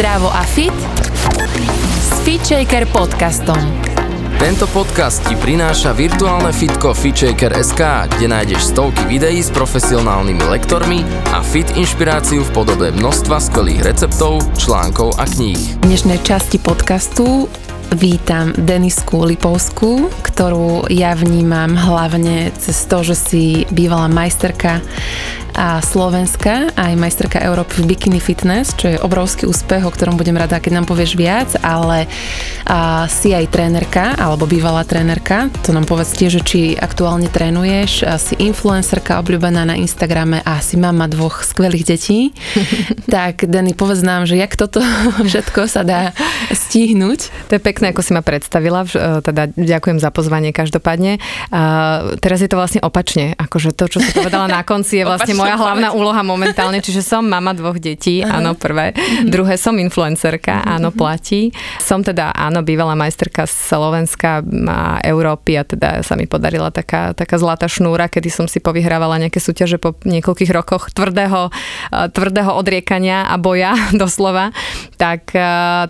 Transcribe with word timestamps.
Zdravo 0.00 0.32
a 0.32 0.40
fit 0.48 0.72
s 2.00 2.24
FitShaker 2.24 2.88
podcastom. 2.88 3.60
Tento 4.40 4.64
podcast 4.72 5.20
ti 5.28 5.36
prináša 5.36 5.92
virtuálne 5.92 6.56
fitko 6.56 6.96
FitShaker.sk, 6.96 8.08
kde 8.08 8.26
nájdeš 8.32 8.72
stovky 8.72 9.04
videí 9.04 9.44
s 9.44 9.52
profesionálnymi 9.52 10.40
lektormi 10.48 11.04
a 11.36 11.44
fit 11.44 11.68
inšpiráciu 11.76 12.48
v 12.48 12.50
podobe 12.56 12.96
množstva 12.96 13.44
skvelých 13.44 13.92
receptov, 13.92 14.40
článkov 14.56 15.20
a 15.20 15.28
kníh. 15.28 15.84
V 15.84 15.92
dnešnej 15.92 16.24
časti 16.24 16.56
podcastu 16.56 17.52
vítam 17.92 18.56
Denisku 18.56 19.20
Lipovskú, 19.28 20.08
ktorú 20.24 20.88
ja 20.88 21.12
vnímam 21.12 21.76
hlavne 21.76 22.56
cez 22.56 22.88
to, 22.88 23.04
že 23.04 23.16
si 23.18 23.44
bývala 23.68 24.08
majsterka 24.08 24.80
a 25.56 25.82
Slovenska, 25.82 26.70
aj 26.76 26.94
majsterka 26.94 27.42
Európy 27.42 27.82
v 27.82 27.94
Bikini 27.94 28.22
Fitness, 28.22 28.72
čo 28.78 28.94
je 28.94 29.02
obrovský 29.02 29.50
úspech, 29.50 29.82
o 29.82 29.90
ktorom 29.90 30.14
budem 30.14 30.38
rada, 30.38 30.62
keď 30.62 30.80
nám 30.80 30.86
povieš 30.86 31.18
viac, 31.18 31.50
ale 31.64 32.06
a, 32.68 33.10
si 33.10 33.34
aj 33.34 33.50
trénerka, 33.50 34.14
alebo 34.14 34.46
bývalá 34.46 34.86
trénerka, 34.86 35.50
to 35.66 35.74
nám 35.74 35.84
povedzte, 35.90 36.30
že 36.30 36.40
či 36.46 36.60
aktuálne 36.78 37.26
trénuješ, 37.26 38.06
a 38.06 38.22
si 38.22 38.38
influencerka 38.38 39.18
obľúbená 39.18 39.66
na 39.66 39.74
Instagrame 39.74 40.38
a 40.46 40.62
si 40.62 40.78
mama 40.78 41.10
dvoch 41.10 41.42
skvelých 41.42 41.84
detí, 41.84 42.30
tak 43.10 43.50
Dani, 43.50 43.74
povedz 43.74 44.06
nám, 44.06 44.30
že 44.30 44.38
jak 44.38 44.54
toto 44.54 44.78
všetko 45.28 45.66
sa 45.66 45.82
dá 45.82 46.14
stihnúť. 46.54 47.50
To 47.50 47.58
je 47.58 47.62
pekné, 47.62 47.90
ako 47.90 48.06
si 48.06 48.14
ma 48.14 48.22
predstavila, 48.22 48.86
e, 48.86 49.24
teda 49.26 49.50
ďakujem 49.58 49.98
za 49.98 50.14
pozvanie 50.14 50.54
každopádne. 50.54 51.18
A 51.50 51.62
teraz 52.22 52.38
je 52.38 52.48
to 52.50 52.54
vlastne 52.54 52.80
opačne, 52.84 53.34
akože 53.34 53.74
to, 53.74 53.90
čo 53.90 53.98
si 53.98 54.10
povedala 54.14 54.46
na 54.46 54.62
konci 54.62 55.00
je 55.00 55.04
vlastne 55.08 55.39
moja 55.40 55.56
hlavná 55.56 55.88
úloha 55.96 56.20
momentálne, 56.20 56.84
čiže 56.84 57.00
som 57.00 57.24
mama 57.24 57.56
dvoch 57.56 57.80
detí, 57.80 58.20
uh-huh. 58.20 58.38
áno, 58.40 58.52
prvé. 58.54 58.92
Uh-huh. 58.92 59.32
Druhé 59.32 59.56
som 59.56 59.74
influencerka, 59.80 60.60
uh-huh. 60.60 60.76
áno, 60.76 60.88
platí. 60.92 61.50
Som 61.80 62.04
teda, 62.04 62.30
áno, 62.36 62.60
bývalá 62.60 62.92
majsterka 62.92 63.48
z 63.48 63.54
Slovenska 63.72 64.44
a 64.68 65.00
Európy 65.00 65.56
a 65.56 65.64
teda 65.64 66.04
sa 66.04 66.14
mi 66.14 66.28
podarila 66.28 66.68
taká, 66.68 67.16
taká 67.16 67.40
zlatá 67.40 67.66
šnúra, 67.66 68.12
kedy 68.12 68.28
som 68.28 68.46
si 68.46 68.60
povyhrávala 68.60 69.16
nejaké 69.16 69.40
súťaže 69.40 69.80
po 69.80 69.96
niekoľkých 70.04 70.52
rokoch 70.52 70.92
tvrdého, 70.92 71.48
tvrdého 71.90 72.52
odriekania 72.54 73.26
a 73.32 73.40
boja 73.40 73.74
doslova. 74.02 74.52
Tak 75.00 75.32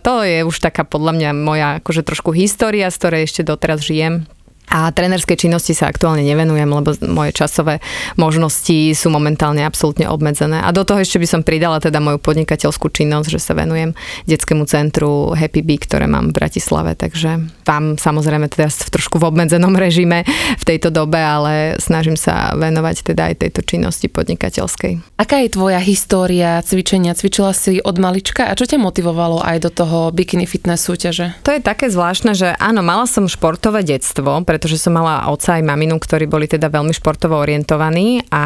to 0.00 0.12
je 0.22 0.46
už 0.46 0.56
taká 0.62 0.86
podľa 0.86 1.12
mňa 1.18 1.30
moja 1.34 1.68
akože 1.82 2.06
trošku 2.06 2.30
história, 2.32 2.88
z 2.88 2.96
ktorej 2.96 3.22
ešte 3.26 3.42
doteraz 3.42 3.82
žijem 3.82 4.30
a 4.70 4.88
trénerskej 4.94 5.34
činnosti 5.34 5.74
sa 5.74 5.90
aktuálne 5.90 6.22
nevenujem, 6.22 6.70
lebo 6.70 6.94
moje 7.10 7.34
časové 7.34 7.82
možnosti 8.14 8.94
sú 8.94 9.10
momentálne 9.10 9.66
absolútne 9.66 10.06
obmedzené. 10.06 10.62
A 10.62 10.70
do 10.70 10.86
toho 10.86 11.02
ešte 11.02 11.18
by 11.18 11.26
som 11.26 11.42
pridala 11.42 11.82
teda 11.82 11.98
moju 11.98 12.22
podnikateľskú 12.22 12.86
činnosť, 12.86 13.28
že 13.34 13.40
sa 13.42 13.58
venujem 13.58 13.98
detskému 14.30 14.64
centru 14.70 15.34
Happy 15.34 15.66
Bee, 15.66 15.82
ktoré 15.82 16.06
mám 16.06 16.30
v 16.30 16.38
Bratislave, 16.38 16.94
takže 16.94 17.50
tam 17.66 17.98
samozrejme 17.98 18.46
teda 18.46 18.70
v 18.70 18.90
trošku 18.94 19.18
v 19.18 19.26
obmedzenom 19.26 19.74
režime 19.74 20.22
v 20.56 20.64
tejto 20.64 20.94
dobe, 20.94 21.18
ale 21.18 21.74
snažím 21.82 22.14
sa 22.14 22.54
venovať 22.54 23.10
teda 23.10 23.34
aj 23.34 23.34
tejto 23.42 23.60
činnosti 23.66 24.06
podnikateľskej. 24.06 25.18
Aká 25.18 25.42
je 25.42 25.50
tvoja 25.50 25.82
história 25.82 26.62
cvičenia? 26.62 27.18
Cvičila 27.18 27.50
si 27.50 27.82
od 27.82 27.98
malička 27.98 28.46
a 28.46 28.54
čo 28.54 28.70
ťa 28.70 28.78
motivovalo 28.78 29.42
aj 29.42 29.56
do 29.66 29.70
toho 29.74 29.98
bikini 30.14 30.46
fitness 30.46 30.86
súťaže? 30.86 31.34
To 31.42 31.50
je 31.50 31.60
také 31.60 31.90
zvláštne, 31.90 32.38
že 32.38 32.54
áno, 32.56 32.86
mala 32.86 33.10
som 33.10 33.26
športové 33.26 33.82
detstvo, 33.82 34.40
pretože 34.60 34.76
som 34.76 34.92
mala 34.92 35.24
oca 35.32 35.56
aj 35.56 35.64
maminu, 35.64 35.96
ktorí 35.96 36.28
boli 36.28 36.44
teda 36.44 36.68
veľmi 36.68 36.92
športovo 36.92 37.40
orientovaní 37.40 38.20
a 38.28 38.44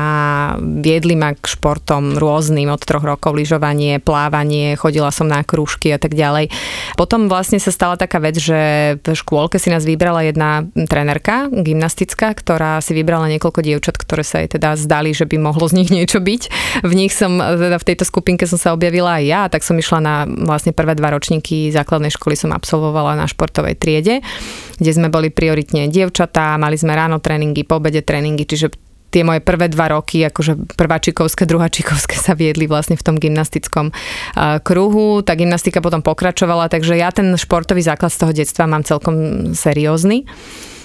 viedli 0.62 1.18
ma 1.18 1.34
k 1.34 1.42
športom 1.42 2.22
rôznym 2.22 2.70
od 2.70 2.78
troch 2.86 3.02
rokov, 3.02 3.34
lyžovanie, 3.34 3.98
plávanie, 3.98 4.78
chodila 4.78 5.10
som 5.10 5.26
na 5.26 5.42
krúžky 5.42 5.90
a 5.90 5.98
tak 5.98 6.14
ďalej. 6.14 6.54
Potom 6.94 7.26
vlastne 7.26 7.58
sa 7.58 7.74
stala 7.74 7.98
taká 7.98 8.22
vec, 8.22 8.38
že 8.38 8.94
v 9.02 9.10
škôlke 9.10 9.58
si 9.58 9.74
nás 9.74 9.82
vybrala 9.82 10.22
jedna 10.22 10.62
trénerka 10.86 11.50
gymnastická, 11.50 12.30
ktorá 12.30 12.78
si 12.78 12.94
vybrala 12.94 13.26
niekoľko 13.34 13.66
dievčat, 13.66 13.98
ktoré 13.98 14.22
sa 14.22 14.38
jej 14.38 14.54
teda 14.54 14.78
zdali, 14.78 15.10
že 15.18 15.26
by 15.26 15.34
mohlo 15.42 15.66
z 15.66 15.82
nich 15.82 15.90
niečo 15.90 16.22
byť. 16.22 16.42
V 16.86 16.92
nich 16.94 17.10
som, 17.10 17.42
teda 17.42 17.82
v 17.82 17.88
tejto 17.90 18.06
skupinke 18.06 18.46
som 18.46 18.54
sa 18.54 18.70
objavila 18.70 19.18
aj 19.18 19.24
ja, 19.26 19.42
tak 19.50 19.66
som 19.66 19.74
išla 19.74 19.98
na 19.98 20.30
vlastne 20.30 20.70
prvé 20.70 20.94
dva 20.94 21.10
ročníky 21.10 21.74
základnej 21.74 22.14
školy 22.14 22.38
som 22.38 22.54
absolvovala 22.54 23.18
na 23.18 23.26
športovej 23.26 23.74
triede, 23.74 24.22
kde 24.78 24.90
sme 24.90 25.08
boli 25.10 25.30
prioritne 25.30 25.86
dievčatá, 25.88 26.58
mali 26.60 26.78
sme 26.78 26.94
ráno 26.94 27.18
tréningy, 27.18 27.62
po 27.66 27.78
obede 27.78 28.00
tréningy, 28.02 28.44
čiže 28.46 28.72
tie 29.14 29.22
moje 29.22 29.38
prvé 29.46 29.70
dva 29.70 29.94
roky, 29.94 30.26
akože 30.26 30.74
prváčikovské, 30.74 31.46
druháčikovské 31.46 32.18
sa 32.26 32.34
viedli 32.34 32.66
vlastne 32.66 32.98
v 32.98 33.06
tom 33.06 33.14
gymnastickom 33.14 33.94
kruhu. 34.66 35.22
Tá 35.22 35.38
gymnastika 35.38 35.78
potom 35.78 36.02
pokračovala, 36.02 36.66
takže 36.66 36.98
ja 36.98 37.14
ten 37.14 37.30
športový 37.38 37.86
základ 37.86 38.10
z 38.10 38.18
toho 38.18 38.32
detstva 38.34 38.66
mám 38.66 38.82
celkom 38.82 39.54
seriózny. 39.54 40.26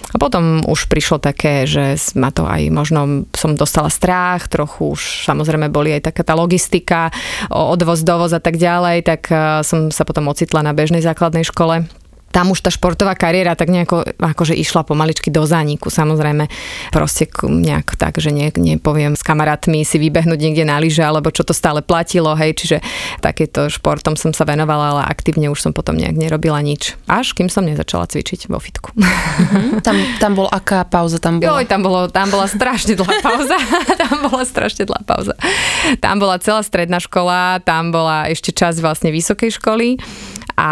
A 0.09 0.17
potom 0.17 0.66
už 0.66 0.89
prišlo 0.89 1.22
také, 1.22 1.69
že 1.69 1.94
ma 2.17 2.33
to 2.33 2.41
aj 2.41 2.73
možno 2.73 3.29
som 3.38 3.53
dostala 3.53 3.94
strach, 3.94 4.49
trochu 4.49 4.97
už 4.97 5.29
samozrejme 5.29 5.69
boli 5.69 5.94
aj 5.94 6.09
taká 6.09 6.25
tá 6.25 6.33
logistika, 6.33 7.13
odvoz, 7.53 8.01
dovoz 8.01 8.33
a 8.33 8.41
tak 8.41 8.57
ďalej, 8.57 9.05
tak 9.05 9.29
som 9.61 9.94
sa 9.94 10.09
potom 10.09 10.25
ocitla 10.33 10.66
na 10.66 10.73
bežnej 10.73 11.05
základnej 11.05 11.45
škole 11.45 11.85
tam 12.29 12.53
už 12.53 12.62
tá 12.62 12.69
športová 12.69 13.17
kariéra 13.17 13.57
tak 13.57 13.73
nejako 13.73 14.06
akože 14.17 14.53
išla 14.57 14.85
pomaličky 14.85 15.34
do 15.34 15.44
zániku, 15.45 15.90
samozrejme 15.90 16.50
proste 16.94 17.29
nejak 17.44 17.97
tak, 17.97 18.22
že 18.22 18.29
ne, 18.29 18.53
nepoviem 18.53 19.17
s 19.17 19.25
kamarátmi 19.25 19.81
si 19.84 19.97
vybehnúť 19.97 20.40
niekde 20.40 20.63
na 20.66 20.78
lyže, 20.78 21.01
alebo 21.01 21.34
čo 21.34 21.41
to 21.44 21.53
stále 21.53 21.81
platilo, 21.81 22.34
hej, 22.38 22.56
čiže 22.56 22.78
takéto 23.19 23.67
športom 23.67 24.16
som 24.16 24.31
sa 24.31 24.45
venovala, 24.45 24.97
ale 24.97 25.01
aktívne 25.09 25.50
už 25.50 25.59
som 25.59 25.72
potom 25.73 25.97
nejak 25.97 26.16
nerobila 26.16 26.62
nič. 26.62 26.95
Až 27.09 27.34
kým 27.34 27.50
som 27.50 27.66
nezačala 27.66 28.06
cvičiť 28.06 28.50
vo 28.50 28.61
fitku. 28.61 28.94
Mm-hmm. 28.94 29.81
Tam, 29.85 29.96
tam 30.22 30.31
bol 30.38 30.47
aká 30.50 30.85
pauza? 30.85 31.17
Tam 31.17 31.41
bola? 31.41 31.61
Joj, 31.61 31.66
tam, 31.66 31.81
bolo, 31.81 32.07
tam 32.07 32.28
bola 32.29 32.46
strašne 32.46 32.94
dlhá 32.94 33.19
pauza. 33.25 33.57
tam 34.01 34.16
bola 34.29 34.44
strašne 34.46 34.84
dlhá 34.85 35.01
pauza. 35.03 35.34
Tam 36.00 36.22
bola 36.22 36.38
celá 36.38 36.61
stredná 36.61 37.01
škola, 37.01 37.59
tam 37.63 37.90
bola 37.90 38.29
ešte 38.29 38.53
časť 38.53 38.78
vlastne 38.79 39.09
vysokej 39.09 39.57
školy 39.57 39.97
a 40.59 40.72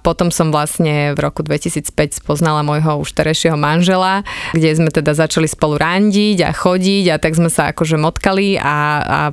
potom 0.00 0.32
som 0.32 0.48
vlastne 0.48 1.12
v 1.12 1.18
roku 1.20 1.44
2005 1.44 2.24
spoznala 2.24 2.64
môjho 2.64 3.04
už 3.04 3.12
terejšieho 3.12 3.60
manžela, 3.60 4.24
kde 4.56 4.72
sme 4.72 4.88
teda 4.88 5.12
začali 5.12 5.44
spolu 5.44 5.76
randiť 5.76 6.40
a 6.40 6.56
chodiť 6.56 7.04
a 7.12 7.20
tak 7.20 7.36
sme 7.36 7.52
sa 7.52 7.68
akože 7.76 8.00
motkali 8.00 8.56
a, 8.56 8.64
a 8.64 8.76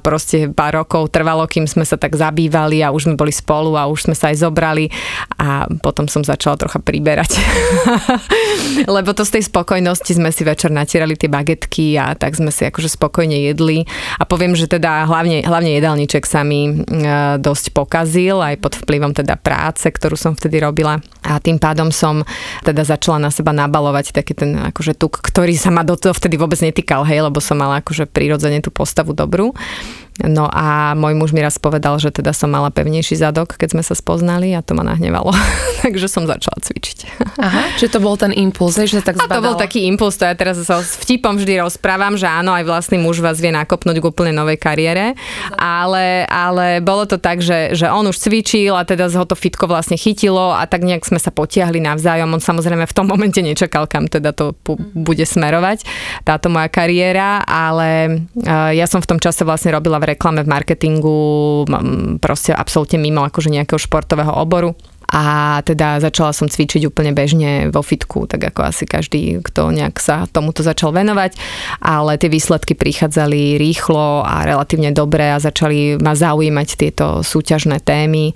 proste 0.03 0.51
pár 0.51 0.83
rokov 0.83 1.07
trvalo, 1.07 1.47
kým 1.47 1.71
sme 1.71 1.87
sa 1.87 1.95
tak 1.95 2.19
zabývali 2.19 2.83
a 2.83 2.91
už 2.91 3.07
sme 3.07 3.15
boli 3.15 3.31
spolu 3.31 3.79
a 3.79 3.87
už 3.87 4.11
sme 4.11 4.15
sa 4.19 4.35
aj 4.35 4.43
zobrali 4.43 4.91
a 5.39 5.71
potom 5.79 6.11
som 6.11 6.19
začala 6.19 6.59
trocha 6.59 6.83
priberať. 6.83 7.39
Lebo 8.99 9.15
to 9.15 9.23
z 9.23 9.39
tej 9.39 9.43
spokojnosti 9.47 10.19
sme 10.19 10.35
si 10.35 10.43
večer 10.43 10.67
natierali 10.67 11.15
tie 11.15 11.31
bagetky 11.31 11.95
a 11.95 12.11
tak 12.11 12.35
sme 12.35 12.51
si 12.51 12.67
akože 12.67 12.91
spokojne 12.91 13.47
jedli 13.47 13.87
a 14.19 14.27
poviem, 14.27 14.51
že 14.51 14.67
teda 14.67 15.07
hlavne, 15.07 15.47
hlavne 15.47 15.79
jedálniček 15.79 16.27
sa 16.27 16.43
mi 16.43 16.67
e, 16.67 16.73
dosť 17.39 17.71
pokazil 17.71 18.43
aj 18.43 18.59
pod 18.59 18.73
vplyvom 18.83 19.15
teda 19.15 19.39
práce, 19.39 19.92
ktorú 19.93 20.17
som 20.17 20.33
vtedy 20.33 20.59
robila. 20.59 20.97
A 21.21 21.37
tým 21.37 21.61
pádom 21.61 21.93
som 21.93 22.25
teda 22.65 22.81
začala 22.81 23.29
na 23.29 23.31
seba 23.31 23.53
nabalovať 23.53 24.11
taký 24.11 24.33
ten 24.33 24.57
akože 24.73 24.97
tuk, 24.97 25.21
ktorý 25.21 25.53
sa 25.53 25.69
ma 25.69 25.85
do 25.85 25.93
toho 25.93 26.11
vtedy 26.11 26.35
vôbec 26.35 26.57
netýkal, 26.57 27.05
hej, 27.05 27.29
lebo 27.29 27.37
som 27.37 27.61
mala 27.61 27.85
akože 27.85 28.09
prirodzene 28.09 28.59
tú 28.59 28.73
postavu 28.73 29.13
dobrú. 29.13 29.53
No 30.21 30.45
a 30.45 30.93
môj 30.93 31.17
muž 31.17 31.33
mi 31.33 31.41
raz 31.41 31.57
povedal, 31.57 31.97
že 31.97 32.13
teda 32.13 32.37
som 32.37 32.53
mala 32.53 32.69
pevnejší 32.69 33.17
zadok, 33.17 33.57
keď 33.57 33.73
sme 33.73 33.81
sa 33.81 33.97
spoznali 33.97 34.53
a 34.53 34.61
to 34.61 34.77
ma 34.77 34.85
nahnevalo. 34.85 35.33
Takže 35.83 36.05
som 36.05 36.29
začala 36.29 36.61
cvičiť. 36.61 37.17
Aha, 37.41 37.73
čiže 37.81 37.97
to 37.97 37.99
bol 37.99 38.13
ten 38.13 38.29
impuls, 38.29 38.77
že 38.77 39.01
tak 39.01 39.17
zbadalo. 39.17 39.25
A 39.25 39.37
to 39.41 39.41
bol 39.41 39.55
taký 39.57 39.89
impuls, 39.89 40.13
to 40.13 40.29
ja 40.29 40.37
teraz 40.37 40.61
sa 40.61 40.85
s 40.85 41.01
vtipom 41.01 41.41
vždy 41.41 41.65
rozprávam, 41.65 42.13
že 42.13 42.29
áno, 42.29 42.53
aj 42.53 42.61
vlastný 42.61 43.01
muž 43.01 43.25
vás 43.25 43.41
vie 43.41 43.49
nakopnúť 43.49 43.97
k 43.97 44.05
úplne 44.05 44.37
novej 44.37 44.61
kariére, 44.61 45.17
ale, 45.57 46.29
ale 46.29 46.77
bolo 46.77 47.09
to 47.09 47.17
tak, 47.17 47.41
že, 47.41 47.73
že 47.73 47.89
on 47.89 48.05
už 48.05 48.21
cvičil 48.21 48.77
a 48.77 48.85
teda 48.85 49.09
ho 49.09 49.25
to 49.25 49.33
fitko 49.33 49.65
vlastne 49.65 49.97
chytilo 49.97 50.53
a 50.53 50.69
tak 50.69 50.85
nejak 50.85 51.09
sme 51.09 51.17
sa 51.17 51.33
potiahli 51.33 51.81
navzájom. 51.81 52.29
On 52.29 52.41
samozrejme 52.43 52.85
v 52.85 52.93
tom 52.93 53.09
momente 53.09 53.41
nečakal, 53.41 53.89
kam 53.89 54.05
teda 54.05 54.29
to 54.29 54.53
bude 54.93 55.25
smerovať, 55.25 55.89
táto 56.21 56.53
moja 56.53 56.69
kariéra, 56.69 57.41
ale 57.49 58.21
ja 58.77 58.85
som 58.85 59.01
v 59.01 59.09
tom 59.09 59.17
čase 59.17 59.41
vlastne 59.41 59.73
robila 59.73 60.02
v 60.03 60.11
reklame, 60.11 60.43
v 60.43 60.51
marketingu, 60.51 61.17
proste 62.19 62.51
absolútne 62.51 62.99
mimo 62.99 63.23
akože 63.23 63.47
nejakého 63.47 63.79
športového 63.79 64.35
oboru. 64.35 64.75
A 65.13 65.61
teda 65.61 66.01
začala 66.01 66.33
som 66.33 66.49
cvičiť 66.49 66.89
úplne 66.89 67.13
bežne 67.13 67.69
vo 67.69 67.85
fitku, 67.85 68.25
tak 68.25 68.49
ako 68.49 68.65
asi 68.65 68.89
každý, 68.89 69.45
kto 69.45 69.69
nejak 69.69 70.01
sa 70.01 70.25
tomuto 70.25 70.65
začal 70.65 70.89
venovať, 70.89 71.37
ale 71.85 72.17
tie 72.17 72.33
výsledky 72.33 72.73
prichádzali 72.73 73.61
rýchlo 73.61 74.25
a 74.25 74.41
relatívne 74.41 74.89
dobre 74.89 75.29
a 75.29 75.37
začali 75.37 76.01
ma 76.01 76.17
zaujímať 76.17 76.67
tieto 76.73 77.21
súťažné 77.21 77.85
témy. 77.85 78.33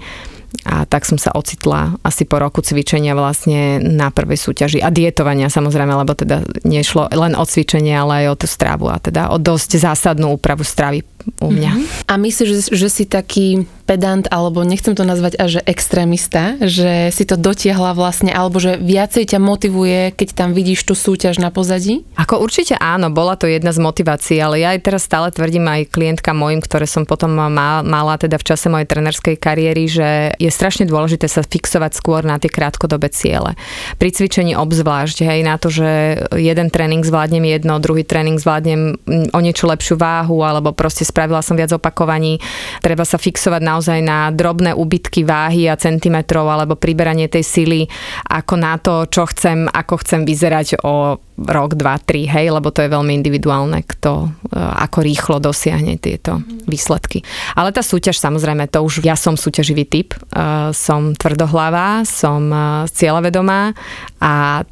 A 0.69 0.85
tak 0.85 1.03
som 1.03 1.19
sa 1.19 1.33
ocitla 1.35 1.97
asi 2.05 2.23
po 2.23 2.39
roku 2.39 2.63
cvičenia 2.63 3.17
vlastne 3.17 3.81
na 3.83 4.13
prvej 4.13 4.39
súťaži 4.39 4.79
a 4.79 4.93
dietovania 4.93 5.49
samozrejme, 5.49 5.91
lebo 5.91 6.13
teda 6.13 6.45
nešlo 6.61 7.09
len 7.09 7.33
o 7.33 7.43
cvičenie, 7.43 7.97
ale 7.97 8.25
aj 8.25 8.25
o 8.31 8.39
tú 8.39 8.47
stravu 8.47 8.85
a 8.87 9.01
teda 9.01 9.33
o 9.33 9.41
dosť 9.41 9.81
zásadnú 9.81 10.29
úpravu 10.37 10.61
stravy 10.61 11.03
u 11.39 11.49
mňa. 11.51 11.71
A 12.07 12.13
myslíš, 12.15 12.49
že, 12.49 12.61
že 12.71 12.87
si 12.87 13.03
taký 13.03 13.67
pedant, 13.87 14.27
alebo 14.27 14.67
nechcem 14.67 14.91
to 14.91 15.07
nazvať 15.07 15.39
až 15.39 15.49
že 15.57 15.61
extrémista, 15.63 16.59
že 16.59 17.07
si 17.15 17.23
to 17.23 17.39
dotiahla 17.39 17.95
vlastne, 17.95 18.35
alebo 18.35 18.59
že 18.59 18.75
viacej 18.75 19.31
ťa 19.31 19.39
motivuje, 19.39 20.11
keď 20.11 20.35
tam 20.35 20.49
vidíš 20.51 20.83
tú 20.83 20.93
súťaž 20.93 21.39
na 21.39 21.55
pozadí? 21.55 22.03
Ako 22.19 22.43
určite 22.43 22.75
áno, 22.75 23.07
bola 23.07 23.39
to 23.39 23.47
jedna 23.47 23.71
z 23.71 23.79
motivácií, 23.79 24.43
ale 24.43 24.59
ja 24.59 24.75
aj 24.75 24.83
teraz 24.83 25.07
stále 25.07 25.31
tvrdím 25.31 25.71
aj 25.71 25.87
klientka 25.87 26.35
mojim, 26.35 26.59
ktoré 26.59 26.83
som 26.83 27.07
potom 27.07 27.31
mala 27.31 28.15
teda 28.19 28.35
v 28.35 28.43
čase 28.43 28.67
mojej 28.67 28.91
trenerskej 28.91 29.39
kariéry, 29.39 29.87
že 29.87 30.35
je 30.35 30.51
strašne 30.51 30.83
dôležité 30.83 31.31
sa 31.31 31.39
fixovať 31.47 31.95
skôr 31.95 32.27
na 32.27 32.35
tie 32.43 32.51
krátkodobé 32.51 33.07
ciele. 33.15 33.55
Pri 33.95 34.11
cvičení 34.11 34.59
obzvlášť, 34.59 35.23
hej, 35.23 35.47
na 35.47 35.55
to, 35.55 35.71
že 35.71 36.19
jeden 36.35 36.67
tréning 36.67 37.07
zvládnem 37.07 37.47
jedno, 37.47 37.79
druhý 37.79 38.03
tréning 38.03 38.35
zvládnem 38.35 38.99
o 39.31 39.39
niečo 39.39 39.63
lepšiu 39.71 39.95
váhu, 39.95 40.43
alebo 40.43 40.75
proste 40.75 41.07
spravila 41.17 41.41
som 41.41 41.57
viac 41.57 41.73
opakovaní. 41.73 42.37
Treba 42.83 43.07
sa 43.07 43.15
fixovať 43.17 43.61
na 43.63 43.77
naozaj 43.77 44.01
na 44.01 44.33
drobné 44.33 44.73
úbytky 44.73 45.21
váhy 45.21 45.69
a 45.69 45.77
centimetrov 45.77 46.49
alebo 46.49 46.73
priberanie 46.73 47.29
tej 47.29 47.45
sily 47.45 47.85
ako 48.25 48.53
na 48.57 48.81
to, 48.81 49.05
čo 49.05 49.29
chcem, 49.29 49.69
ako 49.69 50.01
chcem 50.01 50.25
vyzerať 50.25 50.81
o 50.81 51.21
rok, 51.37 51.77
dva, 51.77 52.01
tri, 52.01 52.25
hej, 52.25 52.49
lebo 52.49 52.73
to 52.73 52.81
je 52.81 52.89
veľmi 52.89 53.13
individuálne, 53.13 53.85
kto 53.85 54.25
e, 54.25 54.57
ako 54.57 55.05
rýchlo 55.05 55.37
dosiahne 55.37 56.01
tieto 56.01 56.41
výsledky. 56.65 57.21
Ale 57.53 57.69
tá 57.69 57.85
súťaž, 57.85 58.17
samozrejme, 58.17 58.65
to 58.73 58.81
už 58.81 59.05
ja 59.05 59.13
som 59.13 59.37
súťaživý 59.37 59.85
typ, 59.85 60.17
uh, 60.33 60.73
som 60.73 61.13
tvrdohlavá, 61.13 62.01
som 62.09 62.41
uh, 62.49 62.89
cieľavedomá 62.89 63.77
a 64.17 64.65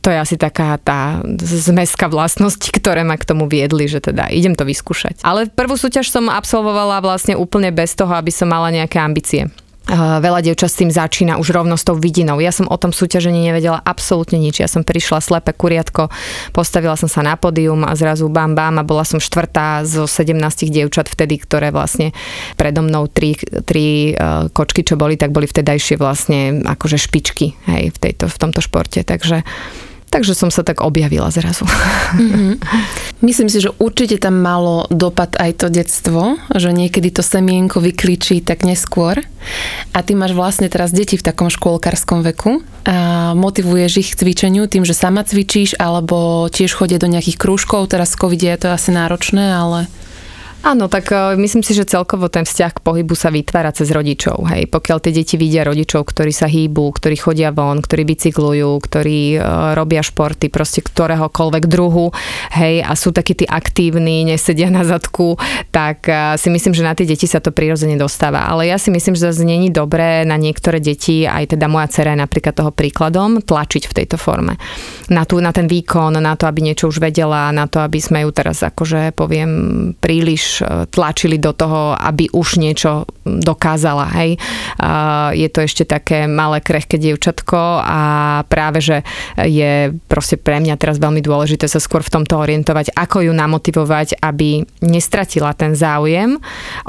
to 0.00 0.08
je 0.08 0.18
asi 0.18 0.36
taká 0.40 0.80
tá 0.80 1.20
zmeska 1.44 2.08
vlastnosti, 2.08 2.66
ktoré 2.72 3.04
ma 3.04 3.20
k 3.20 3.28
tomu 3.28 3.46
viedli, 3.46 3.84
že 3.84 4.00
teda 4.00 4.32
idem 4.32 4.56
to 4.56 4.64
vyskúšať. 4.64 5.20
Ale 5.20 5.52
prvú 5.52 5.76
súťaž 5.76 6.08
som 6.08 6.32
absolvovala 6.32 7.04
vlastne 7.04 7.36
úplne 7.36 7.68
bez 7.68 7.92
toho, 7.92 8.12
aby 8.16 8.32
som 8.32 8.48
mala 8.48 8.72
nejaké 8.72 8.96
ambície. 8.96 9.52
Veľa 9.90 10.46
dievčat 10.46 10.70
s 10.70 10.78
tým 10.78 10.92
začína 10.92 11.34
už 11.42 11.50
rovno 11.50 11.74
s 11.74 11.82
tou 11.82 11.98
vidinou. 11.98 12.38
Ja 12.38 12.54
som 12.54 12.70
o 12.70 12.78
tom 12.78 12.94
súťažení 12.94 13.42
nevedela 13.42 13.82
absolútne 13.82 14.38
nič. 14.38 14.62
Ja 14.62 14.70
som 14.70 14.86
prišla 14.86 15.18
slepé 15.18 15.50
kuriatko, 15.50 16.12
postavila 16.54 16.94
som 16.94 17.10
sa 17.10 17.26
na 17.26 17.34
pódium 17.34 17.82
a 17.82 17.96
zrazu 17.98 18.30
bam 18.30 18.54
bam 18.54 18.78
a 18.78 18.86
bola 18.86 19.02
som 19.02 19.18
štvrtá 19.18 19.82
zo 19.82 20.06
17 20.06 20.38
dievčat 20.70 21.10
vtedy, 21.10 21.42
ktoré 21.42 21.74
vlastne 21.74 22.14
predo 22.54 22.86
mnou 22.86 23.10
tri, 23.10 23.34
tri 23.66 24.14
uh, 24.14 24.46
kočky, 24.54 24.86
čo 24.86 24.94
boli, 24.94 25.18
tak 25.18 25.34
boli 25.34 25.50
vtedajšie 25.50 25.98
vlastne 25.98 26.62
akože 26.62 26.94
špičky 27.00 27.58
hej, 27.66 27.90
v, 27.90 27.98
tejto, 27.98 28.30
v 28.30 28.36
tomto 28.38 28.62
športe. 28.62 29.02
Takže 29.02 29.42
Takže 30.10 30.34
som 30.34 30.50
sa 30.50 30.66
tak 30.66 30.82
objavila 30.82 31.30
zrazu. 31.30 31.62
Mm-hmm. 32.18 32.52
Myslím 33.22 33.46
si, 33.46 33.62
že 33.62 33.70
určite 33.78 34.18
tam 34.18 34.42
malo 34.42 34.90
dopad 34.90 35.38
aj 35.38 35.62
to 35.62 35.66
detstvo, 35.70 36.34
že 36.50 36.74
niekedy 36.74 37.14
to 37.14 37.22
semienko 37.22 37.78
vykličí 37.78 38.42
tak 38.42 38.66
neskôr. 38.66 39.22
A 39.94 39.98
ty 40.02 40.18
máš 40.18 40.34
vlastne 40.34 40.66
teraz 40.66 40.90
deti 40.90 41.14
v 41.14 41.22
takom 41.22 41.46
škôlkarskom 41.46 42.26
veku 42.26 42.58
a 42.82 43.38
motivuješ 43.38 43.92
ich 44.02 44.10
k 44.10 44.18
cvičeniu 44.18 44.66
tým, 44.66 44.82
že 44.82 44.98
sama 44.98 45.22
cvičíš 45.22 45.78
alebo 45.78 46.50
tiež 46.50 46.74
chodia 46.74 46.98
do 46.98 47.06
nejakých 47.06 47.38
krúžkov. 47.38 47.86
Teraz 47.94 48.18
v 48.18 48.50
je 48.50 48.66
to 48.66 48.68
asi 48.74 48.90
náročné, 48.90 49.54
ale... 49.54 49.86
Áno, 50.60 50.92
tak 50.92 51.08
uh, 51.08 51.32
myslím 51.40 51.64
si, 51.64 51.72
že 51.72 51.88
celkovo 51.88 52.28
ten 52.28 52.44
vzťah 52.44 52.72
k 52.76 52.84
pohybu 52.84 53.16
sa 53.16 53.32
vytvára 53.32 53.72
cez 53.72 53.88
rodičov. 53.88 54.44
Hej. 54.52 54.68
Pokiaľ 54.68 54.98
tie 55.00 55.16
deti 55.16 55.40
vidia 55.40 55.64
rodičov, 55.64 56.12
ktorí 56.12 56.36
sa 56.36 56.52
hýbu, 56.52 57.00
ktorí 57.00 57.16
chodia 57.16 57.48
von, 57.48 57.80
ktorí 57.80 58.04
bicyklujú, 58.04 58.68
ktorí 58.84 59.40
uh, 59.40 59.72
robia 59.72 60.04
športy, 60.04 60.52
proste 60.52 60.84
ktoréhokoľvek 60.84 61.64
druhu, 61.64 62.12
hej, 62.52 62.84
a 62.84 62.92
sú 62.92 63.08
takí 63.08 63.32
tí 63.32 63.48
aktívni, 63.48 64.28
nesedia 64.28 64.68
na 64.68 64.84
zadku, 64.84 65.40
tak 65.72 66.04
uh, 66.12 66.36
si 66.36 66.52
myslím, 66.52 66.76
že 66.76 66.84
na 66.84 66.92
tie 66.92 67.08
deti 67.08 67.24
sa 67.24 67.40
to 67.40 67.56
prirodzene 67.56 67.96
dostáva. 67.96 68.44
Ale 68.44 68.68
ja 68.68 68.76
si 68.76 68.92
myslím, 68.92 69.16
že 69.16 69.32
zase 69.32 69.48
není 69.48 69.72
dobré 69.72 70.28
na 70.28 70.36
niektoré 70.36 70.76
deti, 70.76 71.24
aj 71.24 71.56
teda 71.56 71.72
moja 71.72 71.88
dcera 71.88 72.12
je 72.12 72.20
napríklad 72.20 72.52
toho 72.52 72.68
príkladom, 72.68 73.40
tlačiť 73.40 73.88
v 73.88 73.96
tejto 73.96 74.20
forme. 74.20 74.60
Na, 75.08 75.24
tú, 75.24 75.40
na 75.40 75.56
ten 75.56 75.64
výkon, 75.64 76.20
na 76.20 76.36
to, 76.36 76.44
aby 76.44 76.60
niečo 76.60 76.92
už 76.92 77.00
vedela, 77.00 77.48
na 77.48 77.64
to, 77.64 77.80
aby 77.80 77.96
sme 77.96 78.28
ju 78.28 78.30
teraz 78.36 78.60
akože 78.60 79.16
poviem 79.16 79.50
príliš 79.96 80.49
E, 80.49 80.49
tlačili 80.90 81.38
do 81.38 81.52
toho, 81.52 81.94
aby 81.94 82.26
už 82.34 82.58
niečo 82.58 83.06
dokázala. 83.38 84.10
Hej. 84.18 84.42
Je 85.38 85.48
to 85.52 85.62
ešte 85.62 85.86
také 85.86 86.26
malé, 86.26 86.58
krehké 86.58 86.98
dievčatko 86.98 87.84
a 87.86 88.00
práve, 88.50 88.82
že 88.82 89.06
je 89.38 89.94
proste 90.10 90.34
pre 90.34 90.58
mňa 90.58 90.74
teraz 90.74 90.98
veľmi 90.98 91.22
dôležité 91.22 91.70
sa 91.70 91.78
skôr 91.78 92.02
v 92.02 92.10
tomto 92.18 92.34
orientovať, 92.42 92.96
ako 92.98 93.30
ju 93.30 93.32
namotivovať, 93.36 94.18
aby 94.18 94.66
nestratila 94.82 95.54
ten 95.54 95.78
záujem. 95.78 96.40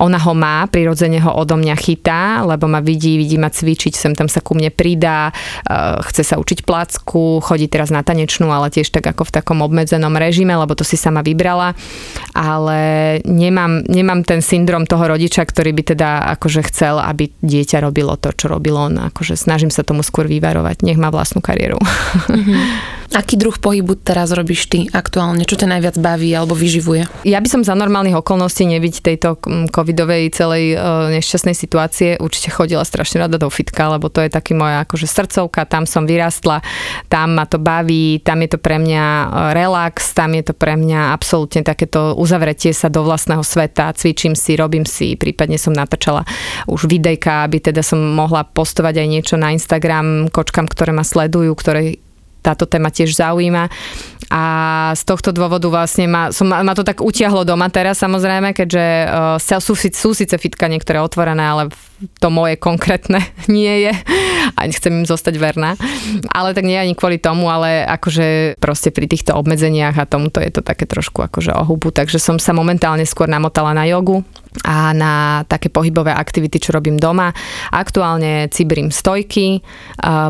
Ona 0.01 0.17
ho 0.17 0.33
má, 0.33 0.65
prirodzene 0.65 1.21
ho 1.21 1.35
odo 1.37 1.59
mňa 1.59 1.75
chytá, 1.77 2.41
lebo 2.47 2.65
ma 2.65 2.81
vidí, 2.81 3.19
vidí 3.19 3.37
ma 3.37 3.51
cvičiť, 3.51 3.93
sem 3.93 4.13
tam 4.15 4.31
sa 4.31 4.39
ku 4.39 4.55
mne 4.55 4.71
pridá, 4.71 5.35
chce 6.07 6.23
sa 6.23 6.39
učiť 6.39 6.63
placku, 6.63 7.43
chodí 7.43 7.67
teraz 7.67 7.91
na 7.91 7.99
tanečnú, 8.01 8.47
ale 8.47 8.71
tiež 8.71 8.89
tak 8.89 9.03
ako 9.03 9.27
v 9.27 9.35
takom 9.35 9.59
obmedzenom 9.59 10.15
režime, 10.15 10.55
lebo 10.55 10.71
to 10.71 10.87
si 10.87 10.95
sama 10.95 11.19
vybrala, 11.19 11.75
ale 12.31 12.79
nemám, 13.27 13.83
nemám 13.91 14.23
ten 14.23 14.39
syndrom 14.39 14.87
toho 14.87 15.11
rodiča, 15.11 15.43
ktorý 15.43 15.75
by 15.75 15.83
teda 15.91 16.09
akože 16.31 16.63
chcel, 16.71 16.97
aby 16.97 17.29
dieťa 17.43 17.83
robilo 17.83 18.15
to, 18.15 18.31
čo 18.31 18.47
robil 18.47 18.77
on. 18.79 18.97
Akože 19.11 19.35
snažím 19.35 19.69
sa 19.69 19.83
tomu 19.83 20.01
skôr 20.01 20.25
vyvarovať. 20.31 20.87
Nech 20.87 20.99
má 20.99 21.11
vlastnú 21.11 21.43
kariéru. 21.43 21.77
Mm-hmm. 21.77 22.61
Aký 23.11 23.35
druh 23.35 23.59
pohybu 23.59 23.99
teraz 23.99 24.31
robíš 24.31 24.71
ty 24.71 24.87
aktuálne? 24.87 25.43
Čo 25.43 25.59
ťa 25.59 25.67
najviac 25.67 25.99
baví 25.99 26.31
alebo 26.31 26.55
vyživuje? 26.55 27.27
Ja 27.27 27.43
by 27.43 27.47
som 27.51 27.61
za 27.67 27.75
normálnych 27.75 28.15
okolností 28.15 28.63
nebyť 28.63 28.95
tejto 29.03 29.35
mm, 29.35 29.67
covidovej 29.67 30.31
celej 30.31 30.79
uh, 30.79 31.11
nešťastnej 31.11 31.51
situácie 31.51 32.15
určite 32.23 32.55
chodila 32.55 32.87
strašne 32.87 33.27
rada 33.27 33.35
do 33.35 33.51
fitka, 33.51 33.91
lebo 33.91 34.07
to 34.07 34.23
je 34.23 34.31
taký 34.31 34.55
moja 34.55 34.87
akože 34.87 35.11
srdcovka, 35.11 35.67
tam 35.67 35.83
som 35.83 36.07
vyrastla, 36.07 36.63
tam 37.11 37.35
ma 37.35 37.43
to 37.43 37.59
baví, 37.59 38.23
tam 38.23 38.47
je 38.47 38.55
to 38.55 38.59
pre 38.61 38.79
mňa 38.79 39.03
e, 39.03 39.25
relax, 39.59 40.15
tam 40.15 40.31
je 40.31 40.43
to 40.47 40.53
pre 40.55 40.79
mňa 40.79 41.11
absolútne 41.11 41.67
takéto 41.67 42.15
uzavretie 42.15 42.71
sa 42.71 42.87
do 42.87 43.03
vlastného 43.03 43.43
sveta, 43.43 43.91
cvičím 43.91 44.39
si, 44.39 44.55
robím 44.55 44.87
si, 44.87 45.19
prípadne 45.19 45.59
som 45.59 45.75
natáčala 45.75 46.23
už 46.69 46.87
videjka, 46.87 47.43
aby 47.43 47.59
teda 47.59 47.83
som 47.83 47.99
mohla 47.99 48.47
postovať 48.47 49.03
aj 49.03 49.07
niečo 49.07 49.35
na 49.35 49.51
Instagram 49.51 50.31
kočkám, 50.31 50.69
ktoré 50.69 50.95
ma 50.95 51.03
sledujú, 51.03 51.51
ktoré 51.57 51.99
táto 52.41 52.65
téma 52.65 52.89
tiež 52.89 53.13
zaujíma. 53.15 53.69
A 54.31 54.43
z 54.95 55.03
tohto 55.03 55.35
dôvodu 55.35 55.67
vlastne 55.67 56.07
ma, 56.07 56.31
som, 56.31 56.47
ma 56.47 56.73
to 56.73 56.87
tak 56.87 57.03
utiahlo 57.03 57.43
doma 57.43 57.67
teraz 57.67 57.99
samozrejme, 57.99 58.55
keďže 58.55 58.85
uh, 59.37 59.59
sú, 59.59 59.75
sú 59.75 60.09
síce 60.15 60.35
fitka 60.39 60.71
niektoré 60.71 61.03
otvorené, 61.03 61.43
ale 61.43 61.63
to 62.19 62.27
moje 62.33 62.57
konkrétne 62.57 63.21
nie 63.51 63.89
je 63.89 63.93
a 64.57 64.59
nechcem 64.65 64.91
im 64.91 65.05
zostať 65.07 65.35
verná. 65.37 65.77
Ale 66.33 66.53
tak 66.57 66.65
nie 66.65 66.77
ani 66.77 66.97
kvôli 66.97 67.21
tomu, 67.21 67.47
ale 67.47 67.85
akože 67.85 68.57
proste 68.57 68.89
pri 68.89 69.05
týchto 69.05 69.37
obmedzeniach 69.37 69.95
a 69.97 70.09
tomuto 70.09 70.41
je 70.41 70.51
to 70.53 70.61
také 70.65 70.89
trošku 70.89 71.21
akože 71.21 71.53
o 71.55 71.63
takže 71.91 72.17
som 72.21 72.37
sa 72.37 72.53
momentálne 72.53 73.03
skôr 73.07 73.25
namotala 73.25 73.73
na 73.73 73.87
jogu 73.87 74.21
a 74.67 74.91
na 74.91 75.43
také 75.47 75.71
pohybové 75.71 76.11
aktivity, 76.11 76.59
čo 76.59 76.75
robím 76.75 76.99
doma. 76.99 77.31
Aktuálne 77.71 78.51
cibrím 78.51 78.91
stojky, 78.91 79.63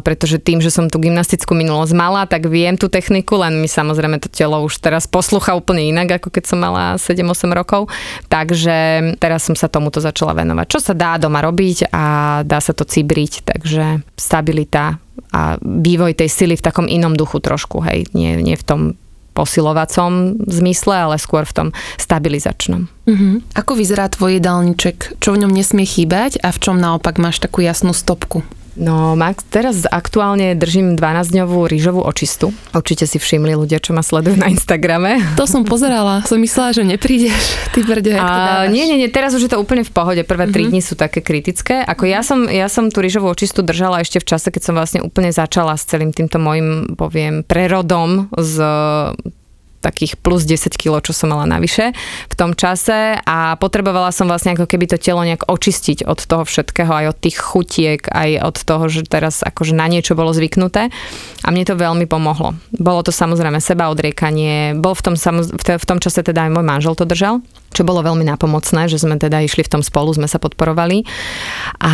pretože 0.06 0.38
tým, 0.38 0.62
že 0.62 0.70
som 0.70 0.86
tú 0.86 1.02
gymnastickú 1.02 1.58
minulosť 1.58 1.94
mala, 1.98 2.30
tak 2.30 2.46
viem 2.46 2.78
tú 2.78 2.86
techniku, 2.86 3.42
len 3.42 3.58
mi 3.58 3.66
samozrejme 3.66 4.22
to 4.22 4.30
telo 4.30 4.62
už 4.62 4.78
teraz 4.78 5.10
poslucha 5.10 5.58
úplne 5.58 5.90
inak, 5.90 6.22
ako 6.22 6.30
keď 6.30 6.44
som 6.46 6.62
mala 6.62 7.02
7-8 7.02 7.50
rokov. 7.50 7.90
Takže 8.30 9.18
teraz 9.18 9.42
som 9.42 9.58
sa 9.58 9.66
tomuto 9.66 9.98
začala 9.98 10.38
venovať. 10.38 10.66
Čo 10.70 10.80
sa 10.80 10.94
dá 10.94 11.18
doma 11.18 11.42
robiť 11.42 11.61
a 11.94 12.06
dá 12.44 12.60
sa 12.60 12.74
to 12.74 12.84
cibriť, 12.84 13.46
takže 13.46 14.02
stabilita 14.18 14.98
a 15.32 15.56
vývoj 15.62 16.18
tej 16.18 16.30
sily 16.30 16.56
v 16.60 16.66
takom 16.66 16.88
inom 16.90 17.16
duchu 17.16 17.40
trošku, 17.40 17.80
hej, 17.88 18.10
nie, 18.12 18.36
nie 18.42 18.58
v 18.60 18.66
tom 18.68 18.82
posilovacom 19.32 20.44
zmysle, 20.44 21.08
ale 21.08 21.16
skôr 21.16 21.48
v 21.48 21.56
tom 21.56 21.68
stabilizačnom. 21.96 22.92
Uh-huh. 23.08 23.40
Ako 23.56 23.80
vyzerá 23.80 24.12
tvoj 24.12 24.44
jedálniček? 24.44 25.24
Čo 25.24 25.34
v 25.34 25.48
ňom 25.48 25.56
nesmie 25.56 25.88
chýbať 25.88 26.44
a 26.44 26.52
v 26.52 26.60
čom 26.60 26.76
naopak 26.76 27.16
máš 27.16 27.40
takú 27.40 27.64
jasnú 27.64 27.96
stopku? 27.96 28.44
No, 28.80 29.20
Max, 29.20 29.44
teraz 29.52 29.84
aktuálne 29.84 30.56
držím 30.56 30.96
12-dňovú 30.96 31.68
rýžovú 31.68 32.02
očistu. 32.08 32.56
Určite 32.72 33.04
si 33.04 33.20
všimli 33.20 33.52
ľudia, 33.60 33.84
čo 33.84 33.92
ma 33.92 34.00
sledujú 34.00 34.40
na 34.40 34.48
Instagrame. 34.48 35.20
To 35.36 35.44
som 35.44 35.68
pozerala, 35.68 36.24
som 36.24 36.40
myslela, 36.40 36.72
že 36.72 36.88
neprídeš. 36.88 37.44
Ty 37.76 37.80
brde, 37.84 38.16
a, 38.16 38.68
Nie, 38.72 38.88
nie, 38.88 38.96
nie, 38.96 39.12
teraz 39.12 39.36
už 39.36 39.48
je 39.48 39.52
to 39.52 39.60
úplne 39.60 39.84
v 39.84 39.92
pohode. 39.92 40.22
Prvé 40.24 40.48
uh-huh. 40.48 40.72
dni 40.72 40.80
sú 40.80 40.96
také 40.96 41.20
kritické. 41.20 41.84
Ako 41.84 42.08
ja 42.08 42.24
som, 42.24 42.48
ja 42.48 42.72
som 42.72 42.88
tú 42.88 43.04
rýžovú 43.04 43.28
očistu 43.28 43.60
držala 43.60 44.00
ešte 44.04 44.24
v 44.24 44.28
čase, 44.32 44.48
keď 44.48 44.62
som 44.64 44.74
vlastne 44.80 45.00
úplne 45.04 45.36
začala 45.36 45.76
s 45.76 45.84
celým 45.84 46.16
týmto 46.16 46.40
môjim, 46.40 46.96
poviem, 46.96 47.44
prerodom 47.44 48.32
z 48.40 48.56
takých 49.82 50.16
plus 50.22 50.46
10 50.46 50.78
kg, 50.78 51.02
čo 51.02 51.12
som 51.12 51.34
mala 51.34 51.50
navyše 51.50 51.92
v 52.30 52.36
tom 52.38 52.54
čase 52.54 53.18
a 53.18 53.58
potrebovala 53.58 54.14
som 54.14 54.30
vlastne 54.30 54.54
ako 54.54 54.70
keby 54.70 54.86
to 54.86 55.02
telo 55.02 55.26
nejak 55.26 55.50
očistiť 55.50 56.06
od 56.06 56.22
toho 56.22 56.46
všetkého, 56.46 56.92
aj 56.92 57.06
od 57.12 57.18
tých 57.18 57.38
chutiek, 57.42 58.02
aj 58.06 58.30
od 58.46 58.58
toho, 58.62 58.86
že 58.88 59.10
teraz 59.10 59.42
akože 59.42 59.74
na 59.74 59.90
niečo 59.90 60.14
bolo 60.14 60.32
zvyknuté 60.32 60.94
a 61.42 61.48
mne 61.50 61.66
to 61.66 61.74
veľmi 61.74 62.06
pomohlo. 62.06 62.54
Bolo 62.78 63.02
to 63.02 63.10
samozrejme 63.10 63.58
seba 63.58 63.90
odriekanie, 63.90 64.78
bol 64.78 64.94
v 64.94 65.12
tom, 65.12 65.16
v 65.18 65.86
tom 65.86 65.98
čase 65.98 66.22
teda 66.22 66.48
aj 66.48 66.52
môj 66.54 66.66
manžel 66.66 66.94
to 66.94 67.10
držal, 67.10 67.42
čo 67.72 67.88
bolo 67.88 68.04
veľmi 68.04 68.28
napomocné, 68.28 68.92
že 68.92 69.00
sme 69.00 69.16
teda 69.16 69.42
išli 69.42 69.64
v 69.64 69.80
tom 69.80 69.82
spolu, 69.82 70.12
sme 70.12 70.28
sa 70.28 70.38
podporovali. 70.38 71.08
A 71.80 71.94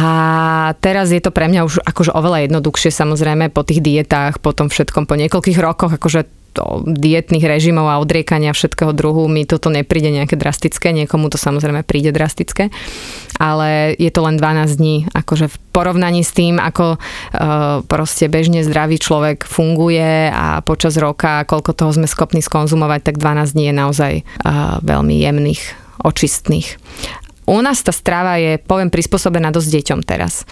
teraz 0.82 1.14
je 1.14 1.22
to 1.22 1.30
pre 1.30 1.46
mňa 1.46 1.62
už 1.64 1.86
akože 1.86 2.12
oveľa 2.18 2.50
jednoduchšie 2.50 2.90
samozrejme 2.90 3.54
po 3.54 3.62
tých 3.62 3.86
dietách, 3.86 4.42
po 4.42 4.52
tom 4.58 4.74
všetkom, 4.74 5.06
po 5.06 5.16
niekoľkých 5.16 5.60
rokoch, 5.62 5.94
akože 5.96 6.37
dietných 6.86 7.46
režimov 7.46 7.86
a 7.90 8.02
odriekania 8.02 8.56
všetkého 8.56 8.96
druhu 8.96 9.30
mi 9.30 9.46
toto 9.46 9.70
nepríde 9.70 10.10
nejaké 10.10 10.40
drastické, 10.40 10.96
niekomu 10.96 11.30
to 11.30 11.38
samozrejme 11.38 11.86
príde 11.86 12.10
drastické, 12.10 12.74
ale 13.38 13.94
je 13.98 14.10
to 14.10 14.26
len 14.26 14.40
12 14.40 14.80
dní, 14.80 14.96
akože 15.14 15.52
v 15.52 15.56
porovnaní 15.72 16.26
s 16.26 16.34
tým, 16.34 16.58
ako 16.58 16.98
uh, 16.98 17.82
proste 17.86 18.26
bežne 18.28 18.66
zdravý 18.66 18.98
človek 18.98 19.46
funguje 19.46 20.34
a 20.34 20.62
počas 20.66 20.98
roka, 20.98 21.46
koľko 21.46 21.72
toho 21.78 21.92
sme 21.94 22.10
schopní 22.10 22.42
skonzumovať, 22.42 23.14
tak 23.14 23.22
12 23.22 23.54
dní 23.54 23.66
je 23.70 23.76
naozaj 23.76 24.14
uh, 24.22 24.82
veľmi 24.82 25.22
jemných, 25.22 25.62
očistných. 26.02 26.82
U 27.48 27.64
nás 27.64 27.80
tá 27.80 27.96
strava 27.96 28.36
je, 28.36 28.60
poviem, 28.60 28.92
prispôsobená 28.92 29.56
dosť 29.56 29.70
deťom 29.80 30.00
teraz 30.04 30.44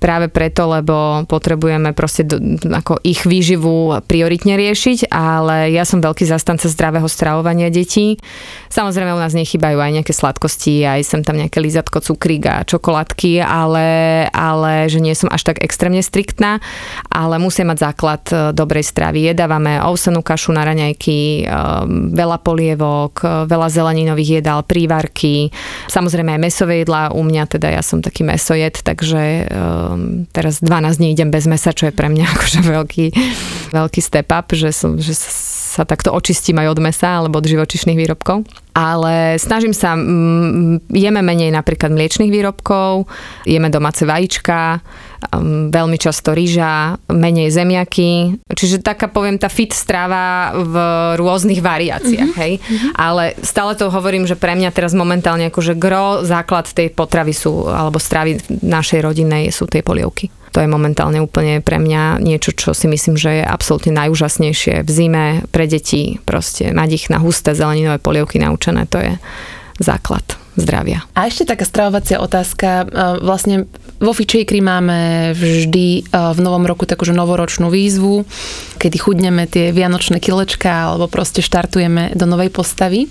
práve 0.00 0.32
preto, 0.32 0.64
lebo 0.64 1.28
potrebujeme 1.28 1.92
proste 1.92 2.24
ako 2.64 3.04
ich 3.04 3.28
výživu 3.28 4.00
prioritne 4.08 4.56
riešiť, 4.56 5.12
ale 5.12 5.68
ja 5.76 5.84
som 5.84 6.00
veľký 6.00 6.24
zastanca 6.24 6.72
zdravého 6.72 7.04
stravovania 7.04 7.68
detí. 7.68 8.16
Samozrejme 8.72 9.12
u 9.12 9.20
nás 9.20 9.36
nechybajú 9.36 9.76
aj 9.76 10.00
nejaké 10.00 10.16
sladkosti, 10.16 10.88
aj 10.88 11.04
sem 11.04 11.20
tam 11.20 11.36
nejaké 11.36 11.60
lízatko, 11.60 12.00
cukrík 12.00 12.48
a 12.48 12.64
čokoládky, 12.64 13.44
ale, 13.44 13.88
ale 14.32 14.88
že 14.88 15.04
nie 15.04 15.12
som 15.12 15.28
až 15.28 15.52
tak 15.52 15.60
extrémne 15.60 16.00
striktná, 16.00 16.64
ale 17.12 17.36
musia 17.36 17.68
mať 17.68 17.78
základ 17.92 18.22
e, 18.32 18.34
dobrej 18.56 18.88
stravy. 18.88 19.28
Jedávame 19.28 19.84
ovsenú 19.84 20.24
kašu 20.24 20.56
na 20.56 20.64
raňajky, 20.64 21.44
e, 21.44 21.52
veľa 22.16 22.40
polievok, 22.40 23.20
e, 23.20 23.28
veľa 23.44 23.68
zeleninových 23.68 24.40
jedál, 24.40 24.64
prívarky, 24.64 25.52
samozrejme 25.92 26.38
aj 26.38 26.40
mesové 26.40 26.74
jedlá 26.80 27.12
u 27.12 27.20
mňa, 27.20 27.44
teda 27.52 27.68
ja 27.68 27.82
som 27.84 28.00
taký 28.00 28.24
mesojed, 28.24 28.80
takže 28.80 29.52
teraz 30.34 30.60
12 30.60 30.98
dní 30.98 31.08
idem 31.14 31.30
bez 31.30 31.46
mesa, 31.46 31.72
čo 31.72 31.88
je 31.88 31.94
pre 31.94 32.10
mňa 32.10 32.24
akože 32.34 32.60
veľký, 32.66 33.06
veľký 33.72 34.00
step 34.00 34.28
up, 34.34 34.52
že, 34.52 34.70
som, 34.74 34.98
že 35.00 35.14
sa 35.70 35.86
takto 35.86 36.10
očistím 36.10 36.58
aj 36.58 36.74
od 36.74 36.80
mesa 36.82 37.22
alebo 37.22 37.38
od 37.38 37.46
živočišných 37.46 37.94
výrobkov. 37.94 38.42
Ale 38.74 39.38
snažím 39.38 39.70
sa, 39.70 39.94
mm, 39.94 40.90
jeme 40.90 41.22
menej 41.22 41.54
napríklad 41.54 41.94
mliečných 41.94 42.30
výrobkov, 42.30 43.06
jeme 43.46 43.70
domáce 43.70 44.02
vajíčka, 44.02 44.82
um, 45.30 45.70
veľmi 45.70 45.94
často 45.98 46.34
rýža, 46.34 46.98
menej 47.10 47.54
zemiaky. 47.54 48.42
Čiže 48.50 48.82
taká, 48.82 49.06
poviem, 49.06 49.38
tá 49.38 49.46
fit 49.46 49.70
strava 49.70 50.54
v 50.54 50.74
rôznych 51.18 51.62
variáciách, 51.62 52.30
mm-hmm. 52.34 52.42
hej. 52.42 52.52
Mm-hmm. 52.58 52.92
Ale 52.98 53.38
stále 53.42 53.78
to 53.78 53.90
hovorím, 53.90 54.26
že 54.26 54.34
pre 54.34 54.58
mňa 54.58 54.74
teraz 54.74 54.90
momentálne 54.94 55.50
akože 55.50 55.78
gro, 55.78 56.26
základ 56.26 56.66
tej 56.70 56.90
potravy 56.90 57.34
sú, 57.34 57.70
alebo 57.70 58.02
stravy 58.02 58.42
našej 58.62 59.06
rodinnej 59.06 59.54
sú 59.54 59.70
tej 59.70 59.86
polievky. 59.86 60.30
To 60.50 60.58
je 60.58 60.68
momentálne 60.68 61.22
úplne 61.22 61.62
pre 61.62 61.78
mňa 61.78 62.18
niečo, 62.18 62.50
čo 62.50 62.74
si 62.74 62.90
myslím, 62.90 63.14
že 63.14 63.42
je 63.42 63.44
absolútne 63.46 63.94
najúžasnejšie 63.94 64.82
v 64.82 64.90
zime 64.90 65.24
pre 65.54 65.70
deti. 65.70 66.18
Proste 66.26 66.74
mať 66.74 66.90
ich 66.90 67.06
na 67.06 67.22
husté 67.22 67.54
zeleninové 67.54 68.02
polievky 68.02 68.42
naučené, 68.42 68.90
to 68.90 68.98
je 68.98 69.12
základ 69.80 70.22
zdravia. 70.60 71.06
A 71.16 71.30
ešte 71.30 71.48
taká 71.48 71.64
stravovacia 71.64 72.20
otázka. 72.20 72.68
E, 72.68 72.84
vlastne 73.24 73.70
vo 74.02 74.12
Fičejkri 74.12 74.60
máme 74.60 75.32
vždy 75.32 75.86
e, 75.96 76.02
v 76.10 76.40
novom 76.42 76.68
roku 76.68 76.84
takúže 76.84 77.16
novoročnú 77.16 77.72
výzvu, 77.72 78.28
kedy 78.76 78.96
chudneme 79.00 79.48
tie 79.48 79.72
vianočné 79.72 80.20
kilečka 80.20 80.92
alebo 80.92 81.08
proste 81.08 81.40
štartujeme 81.40 82.12
do 82.18 82.26
novej 82.28 82.52
postavy. 82.52 83.08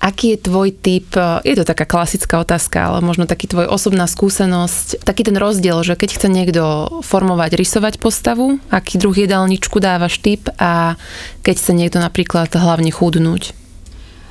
Aký 0.00 0.32
je 0.32 0.48
tvoj 0.48 0.72
typ, 0.72 1.12
je 1.44 1.54
to 1.60 1.64
taká 1.68 1.84
klasická 1.84 2.40
otázka, 2.40 2.88
ale 2.88 3.04
možno 3.04 3.28
taký 3.28 3.44
tvoj 3.52 3.68
osobná 3.68 4.08
skúsenosť, 4.08 5.04
taký 5.04 5.28
ten 5.28 5.36
rozdiel, 5.36 5.84
že 5.84 5.92
keď 5.92 6.16
chce 6.16 6.28
niekto 6.32 6.64
formovať, 7.04 7.52
rysovať 7.52 8.00
postavu, 8.00 8.56
aký 8.72 8.96
druh 8.96 9.12
jedálničku 9.12 9.76
dávaš 9.76 10.16
typ 10.24 10.48
a 10.56 10.96
keď 11.44 11.54
chce 11.60 11.72
niekto 11.76 12.00
napríklad 12.00 12.48
hlavne 12.48 12.88
chudnúť? 12.88 13.59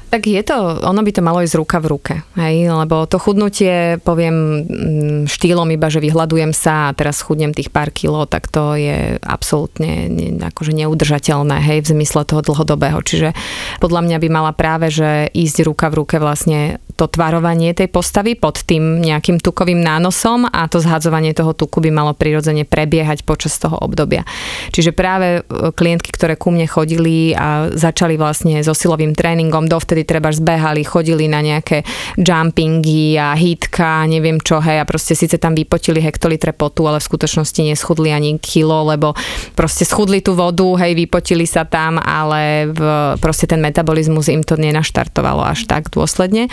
Tak 0.09 0.25
je 0.25 0.41
to, 0.41 0.81
ono 0.81 1.05
by 1.05 1.11
to 1.13 1.21
malo 1.21 1.45
ísť 1.45 1.55
ruka 1.61 1.77
v 1.77 1.89
ruke, 1.93 2.13
hej, 2.33 2.65
lebo 2.65 3.05
to 3.05 3.21
chudnutie, 3.21 4.01
poviem 4.01 4.35
mm, 4.65 5.21
štýlom 5.29 5.69
iba, 5.69 5.85
že 5.93 6.01
vyhľadujem 6.01 6.49
sa 6.49 6.89
a 6.89 6.95
teraz 6.97 7.21
chudnem 7.21 7.53
tých 7.53 7.69
pár 7.69 7.93
kilo, 7.93 8.25
tak 8.25 8.49
to 8.49 8.73
je 8.73 9.21
absolútne 9.21 10.09
akože 10.41 10.73
neudržateľné, 10.73 11.61
hej, 11.61 11.85
v 11.85 11.91
zmysle 11.93 12.25
toho 12.25 12.41
dlhodobého. 12.41 13.05
Čiže 13.05 13.37
podľa 13.77 14.01
mňa 14.09 14.17
by 14.17 14.29
mala 14.33 14.51
práve, 14.57 14.89
že 14.89 15.29
ísť 15.29 15.61
ruka 15.61 15.93
v 15.93 15.97
ruke 16.01 16.17
vlastne 16.17 16.81
to 16.99 17.07
tvarovanie 17.07 17.71
tej 17.71 17.87
postavy 17.87 18.35
pod 18.35 18.59
tým 18.67 18.99
nejakým 18.99 19.39
tukovým 19.39 19.79
nánosom 19.79 20.51
a 20.51 20.67
to 20.67 20.83
zhadzovanie 20.83 21.31
toho 21.31 21.55
tuku 21.55 21.79
by 21.79 21.95
malo 21.95 22.11
prirodzene 22.11 22.67
prebiehať 22.67 23.23
počas 23.23 23.55
toho 23.55 23.79
obdobia. 23.79 24.27
Čiže 24.75 24.91
práve 24.91 25.39
e, 25.39 25.71
klientky, 25.71 26.11
ktoré 26.11 26.35
ku 26.35 26.51
mne 26.51 26.67
chodili 26.67 27.31
a 27.31 27.71
začali 27.71 28.19
vlastne 28.19 28.59
so 28.67 28.75
silovým 28.75 29.15
tréningom, 29.15 29.71
dovtedy 29.71 29.98
vtedy 29.99 30.07
treba 30.07 30.31
zbehali, 30.31 30.87
chodili 30.87 31.27
na 31.27 31.43
nejaké 31.43 31.83
jumpingy 32.15 33.19
a 33.19 33.35
hitka, 33.35 34.07
neviem 34.07 34.39
čo, 34.39 34.63
hej, 34.63 34.79
a 34.79 34.87
proste 34.87 35.11
síce 35.11 35.35
tam 35.35 35.51
vypotili 35.51 35.99
hektolitre 35.99 36.55
potu, 36.55 36.87
ale 36.87 37.03
v 37.03 37.07
skutočnosti 37.11 37.59
neschudli 37.59 38.15
ani 38.15 38.39
kilo, 38.39 38.87
lebo 38.87 39.11
proste 39.59 39.83
schudli 39.83 40.23
tú 40.23 40.39
vodu, 40.39 40.63
hej, 40.79 40.95
vypotili 40.95 41.43
sa 41.43 41.67
tam, 41.67 41.99
ale 41.99 42.71
v, 42.71 42.79
proste 43.19 43.43
ten 43.43 43.59
metabolizmus 43.59 44.31
im 44.31 44.39
to 44.39 44.55
nenaštartovalo 44.55 45.43
až 45.43 45.67
tak 45.67 45.91
dôsledne. 45.91 46.47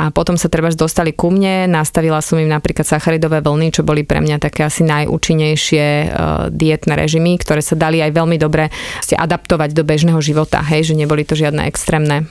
A 0.00 0.08
potom 0.08 0.40
sa 0.40 0.48
treba 0.48 0.72
dostali 0.72 1.12
ku 1.12 1.28
mne, 1.28 1.68
nastavila 1.68 2.24
som 2.24 2.40
im 2.40 2.48
napríklad 2.48 2.88
sacharidové 2.88 3.44
vlny, 3.44 3.68
čo 3.74 3.84
boli 3.84 4.00
pre 4.00 4.24
mňa 4.24 4.40
také 4.40 4.64
asi 4.64 4.80
najúčinnejšie 4.88 5.84
uh, 5.84 6.08
dietné 6.48 6.96
režimy, 6.96 7.36
ktoré 7.36 7.60
sa 7.60 7.76
dali 7.76 8.00
aj 8.00 8.16
veľmi 8.16 8.40
dobre 8.40 8.72
adaptovať 9.12 9.76
do 9.76 9.84
bežného 9.84 10.16
života, 10.24 10.64
hej, 10.64 10.94
že 10.94 10.94
neboli 10.96 11.28
to 11.28 11.36
žiadne 11.36 11.68
extrémne 11.68 12.24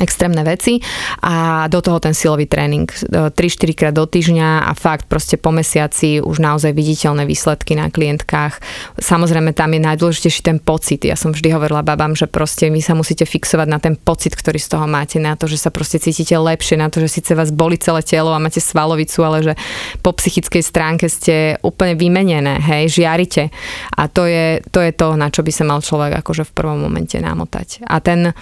extrémne 0.00 0.40
veci 0.40 0.80
a 1.20 1.66
do 1.68 1.84
toho 1.84 2.00
ten 2.00 2.16
silový 2.16 2.48
tréning 2.48 2.88
3-4 2.88 3.36
e, 3.36 3.74
krát 3.76 3.92
do 3.92 4.08
týždňa 4.08 4.64
a 4.64 4.72
fakt 4.72 5.04
proste 5.04 5.36
po 5.36 5.52
mesiaci 5.52 6.24
už 6.24 6.40
naozaj 6.40 6.72
viditeľné 6.72 7.28
výsledky 7.28 7.76
na 7.76 7.92
klientkách. 7.92 8.62
Samozrejme 8.96 9.52
tam 9.52 9.76
je 9.76 9.80
najdôležitejší 9.84 10.40
ten 10.40 10.58
pocit. 10.62 11.04
Ja 11.04 11.18
som 11.18 11.36
vždy 11.36 11.52
hovorila 11.52 11.84
babám, 11.84 12.16
že 12.16 12.24
proste 12.24 12.72
vy 12.72 12.80
sa 12.80 12.96
musíte 12.96 13.28
fixovať 13.28 13.68
na 13.68 13.76
ten 13.82 13.98
pocit, 14.00 14.32
ktorý 14.32 14.56
z 14.56 14.68
toho 14.72 14.86
máte, 14.88 15.20
na 15.20 15.36
to, 15.36 15.44
že 15.44 15.60
sa 15.60 15.68
proste 15.68 16.00
cítite 16.00 16.32
lepšie, 16.32 16.80
na 16.80 16.88
to, 16.88 17.04
že 17.04 17.20
síce 17.20 17.36
vás 17.36 17.52
boli 17.52 17.76
celé 17.76 18.00
telo 18.00 18.32
a 18.32 18.40
máte 18.40 18.64
svalovicu, 18.64 19.20
ale 19.20 19.44
že 19.44 19.54
po 20.00 20.16
psychickej 20.16 20.64
stránke 20.64 21.12
ste 21.12 21.60
úplne 21.60 21.98
vymenené, 22.00 22.56
hej, 22.64 23.02
žiarite. 23.02 23.52
A 23.92 24.08
to 24.08 24.24
je, 24.24 24.64
to 24.72 24.80
je 24.80 24.92
to, 24.96 25.18
na 25.20 25.28
čo 25.28 25.44
by 25.44 25.52
sa 25.52 25.68
mal 25.68 25.84
človek 25.84 26.24
akože 26.24 26.48
v 26.48 26.52
prvom 26.56 26.80
momente 26.80 27.20
namotať. 27.20 27.84
A 27.84 28.00
ten 28.00 28.32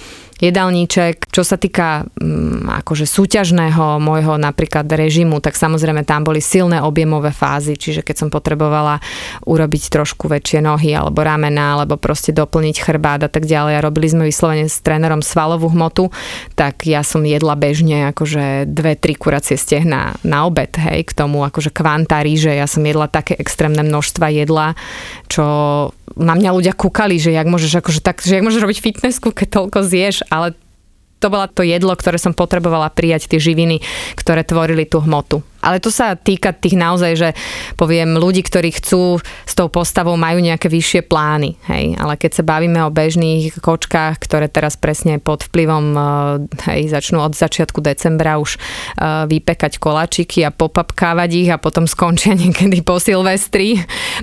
jedálniček. 0.40 1.28
Čo 1.28 1.39
sa 1.42 1.60
týka 1.60 2.06
um, 2.18 2.66
akože 2.68 3.04
súťažného 3.08 3.98
môjho 4.00 4.38
napríklad 4.40 4.86
režimu, 4.86 5.42
tak 5.42 5.56
samozrejme 5.56 6.06
tam 6.06 6.24
boli 6.24 6.38
silné 6.42 6.80
objemové 6.80 7.34
fázy, 7.34 7.76
čiže 7.76 8.04
keď 8.04 8.16
som 8.16 8.28
potrebovala 8.28 9.02
urobiť 9.44 9.92
trošku 9.92 10.30
väčšie 10.30 10.64
nohy 10.64 10.94
alebo 10.94 11.20
ramena, 11.24 11.78
alebo 11.78 12.00
proste 12.00 12.30
doplniť 12.30 12.76
chrbát 12.80 13.20
a 13.26 13.30
tak 13.30 13.44
ďalej 13.46 13.80
a 13.80 13.84
robili 13.84 14.08
sme 14.08 14.28
vyslovene 14.28 14.66
s 14.70 14.80
trénerom 14.80 15.20
svalovú 15.20 15.70
hmotu, 15.72 16.08
tak 16.54 16.86
ja 16.86 17.04
som 17.04 17.22
jedla 17.26 17.56
bežne 17.58 18.10
akože 18.12 18.68
dve, 18.70 18.96
tri 18.96 19.14
kuracie 19.14 19.58
stehna 19.58 20.16
na 20.24 20.46
obed, 20.46 20.72
hej, 20.76 21.04
k 21.04 21.12
tomu 21.12 21.42
akože 21.44 21.72
kvanta 21.74 22.22
ríže, 22.24 22.52
ja 22.52 22.70
som 22.70 22.84
jedla 22.84 23.10
také 23.10 23.36
extrémne 23.36 23.82
množstva 23.84 24.26
jedla, 24.30 24.78
čo 25.26 25.44
na 26.16 26.34
mňa 26.34 26.50
ľudia 26.52 26.74
kúkali, 26.74 27.16
že 27.16 27.30
jak 27.30 27.46
môžeš, 27.46 27.80
akože 27.80 28.00
tak, 28.02 28.20
že 28.20 28.38
jak 28.38 28.44
môžeš 28.46 28.62
robiť 28.62 28.78
fitnessku, 28.82 29.30
keď 29.30 29.48
toľko 29.62 29.78
zješ, 29.86 30.26
ale 30.28 30.58
to 31.20 31.28
bola 31.28 31.46
to 31.46 31.62
jedlo, 31.62 31.92
ktoré 31.92 32.16
som 32.16 32.32
potrebovala 32.32 32.88
prijať, 32.88 33.28
tie 33.28 33.38
živiny, 33.38 33.84
ktoré 34.16 34.42
tvorili 34.42 34.88
tú 34.88 35.04
hmotu. 35.04 35.44
Ale 35.60 35.78
to 35.78 35.92
sa 35.92 36.16
týka 36.16 36.56
tých 36.56 36.76
naozaj, 36.76 37.12
že 37.16 37.28
poviem 37.76 38.16
ľudí, 38.16 38.40
ktorí 38.44 38.72
chcú 38.80 39.20
s 39.20 39.54
tou 39.56 39.68
postavou 39.68 40.16
majú 40.16 40.40
nejaké 40.40 40.72
vyššie 40.72 41.06
plány. 41.06 41.56
Hej. 41.68 42.00
Ale 42.00 42.16
keď 42.16 42.40
sa 42.40 42.44
bavíme 42.44 42.80
o 42.84 42.90
bežných 42.92 43.60
kočkách, 43.60 44.16
ktoré 44.20 44.48
teraz 44.48 44.80
presne 44.80 45.20
pod 45.20 45.44
vplyvom 45.48 45.86
e, 45.92 46.00
hej, 46.72 46.92
začnú 46.92 47.20
od 47.20 47.36
začiatku 47.36 47.84
decembra 47.84 48.40
už 48.40 48.56
e, 48.56 48.58
vypekať 49.28 49.76
kolačiky 49.76 50.44
a 50.48 50.54
popapkávať 50.54 51.30
ich 51.36 51.50
a 51.52 51.60
potom 51.60 51.84
skončia 51.84 52.32
niekedy 52.40 52.80
po 52.80 52.96
Silvestri, 52.96 53.80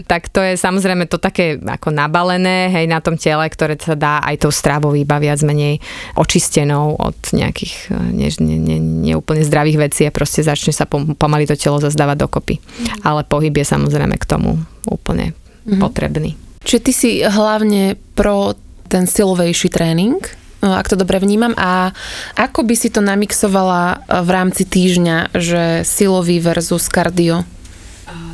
tak 0.10 0.30
to 0.34 0.42
je 0.42 0.58
samozrejme 0.58 1.06
to 1.06 1.22
také 1.22 1.62
ako 1.62 1.94
nabalené 1.94 2.74
hej, 2.74 2.86
na 2.90 3.00
tom 3.00 3.16
tele, 3.16 3.46
ktoré 3.46 3.78
sa 3.78 3.94
dá 3.94 4.20
aj 4.26 4.48
tou 4.48 4.52
stravou 4.54 4.94
iba 4.98 5.22
viac 5.22 5.42
menej 5.46 5.80
očistenou 6.18 6.98
od 6.98 7.18
nejakých 7.34 7.94
e, 7.94 8.00
ne, 8.14 8.28
ne, 8.42 8.58
ne, 8.58 8.78
neúplne 9.12 9.46
zdravých 9.46 9.78
vecí 9.90 10.02
a 10.06 10.12
proste 10.12 10.42
začne 10.42 10.74
sa 10.74 10.90
pom- 10.90 11.14
pomaly 11.28 11.44
to 11.44 11.60
telo 11.60 11.84
zazdávať 11.84 12.24
dokopy. 12.24 12.56
Mm. 12.64 13.04
Ale 13.04 13.28
pohyb 13.28 13.52
je 13.52 13.68
samozrejme 13.68 14.16
k 14.16 14.24
tomu 14.24 14.56
úplne 14.88 15.36
mm. 15.68 15.84
potrebný. 15.84 16.40
Čiže 16.64 16.80
ty 16.80 16.92
si 16.96 17.10
hlavne 17.20 18.00
pro 18.16 18.56
ten 18.88 19.04
silovejší 19.04 19.68
tréning, 19.68 20.24
ak 20.64 20.88
to 20.88 20.96
dobre 20.96 21.20
vnímam. 21.20 21.52
A 21.60 21.92
ako 22.40 22.64
by 22.64 22.76
si 22.80 22.90
to 22.90 23.04
namixovala 23.04 24.08
v 24.24 24.30
rámci 24.32 24.64
týždňa, 24.64 25.36
že 25.36 25.84
silový 25.84 26.40
versus 26.40 26.88
kardio? 26.88 27.44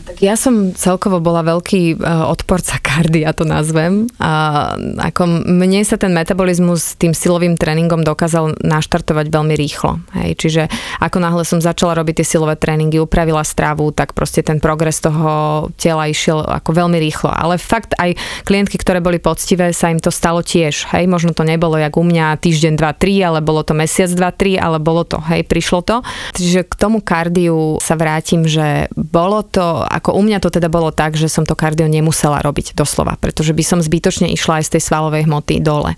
Tak 0.03 0.19
ja 0.19 0.35
som 0.35 0.75
celkovo 0.75 1.23
bola 1.23 1.39
veľký 1.47 1.95
e, 1.95 2.05
odporca 2.27 2.75
kardia, 2.83 3.31
to 3.31 3.47
nazvem. 3.47 4.11
A 4.19 4.75
ako 4.99 5.47
mne 5.47 5.79
sa 5.87 5.95
ten 5.95 6.11
metabolizmus 6.11 6.99
tým 6.99 7.15
silovým 7.15 7.55
tréningom 7.55 8.03
dokázal 8.03 8.59
naštartovať 8.59 9.31
veľmi 9.31 9.55
rýchlo. 9.55 10.03
Hej. 10.19 10.29
Čiže 10.43 10.61
ako 10.99 11.17
náhle 11.23 11.43
som 11.47 11.63
začala 11.63 11.95
robiť 11.95 12.19
tie 12.19 12.35
silové 12.35 12.59
tréningy, 12.59 12.99
upravila 12.99 13.47
stravu, 13.47 13.95
tak 13.95 14.11
proste 14.11 14.43
ten 14.43 14.59
progres 14.59 14.99
toho 14.99 15.71
tela 15.79 16.11
išiel 16.11 16.43
ako 16.43 16.83
veľmi 16.83 16.99
rýchlo. 16.99 17.31
Ale 17.31 17.55
fakt 17.55 17.95
aj 17.95 18.19
klientky, 18.43 18.75
ktoré 18.75 18.99
boli 18.99 19.23
poctivé, 19.23 19.71
sa 19.71 19.87
im 19.87 20.03
to 20.03 20.11
stalo 20.11 20.43
tiež. 20.43 20.91
Hej. 20.91 21.07
Možno 21.07 21.31
to 21.31 21.47
nebolo 21.47 21.79
jak 21.79 21.95
u 21.95 22.03
mňa 22.03 22.43
týždeň, 22.43 22.73
dva, 22.75 22.91
tri, 22.91 23.23
ale 23.23 23.39
bolo 23.39 23.63
to 23.63 23.71
mesiac, 23.71 24.11
dva, 24.11 24.35
tri, 24.35 24.59
ale 24.59 24.83
bolo 24.83 25.07
to, 25.07 25.23
hej, 25.31 25.47
prišlo 25.47 25.79
to. 25.79 26.03
Čiže 26.35 26.67
k 26.67 26.73
tomu 26.75 26.99
kardiu 26.99 27.79
sa 27.79 27.95
vrátim, 27.95 28.43
že 28.43 28.91
bolo 29.13 29.45
to 29.45 29.85
ako 29.85 30.17
u 30.17 30.25
mňa 30.25 30.41
to 30.41 30.49
teda 30.49 30.73
bolo 30.73 30.89
tak, 30.89 31.13
že 31.13 31.29
som 31.29 31.45
to 31.45 31.53
kardio 31.53 31.85
nemusela 31.85 32.41
robiť 32.41 32.73
doslova, 32.73 33.13
pretože 33.21 33.53
by 33.53 33.61
som 33.61 33.77
zbytočne 33.77 34.33
išla 34.33 34.57
aj 34.57 34.63
z 34.65 34.71
tej 34.73 34.81
svalovej 34.89 35.29
hmoty 35.29 35.61
dole. 35.61 35.93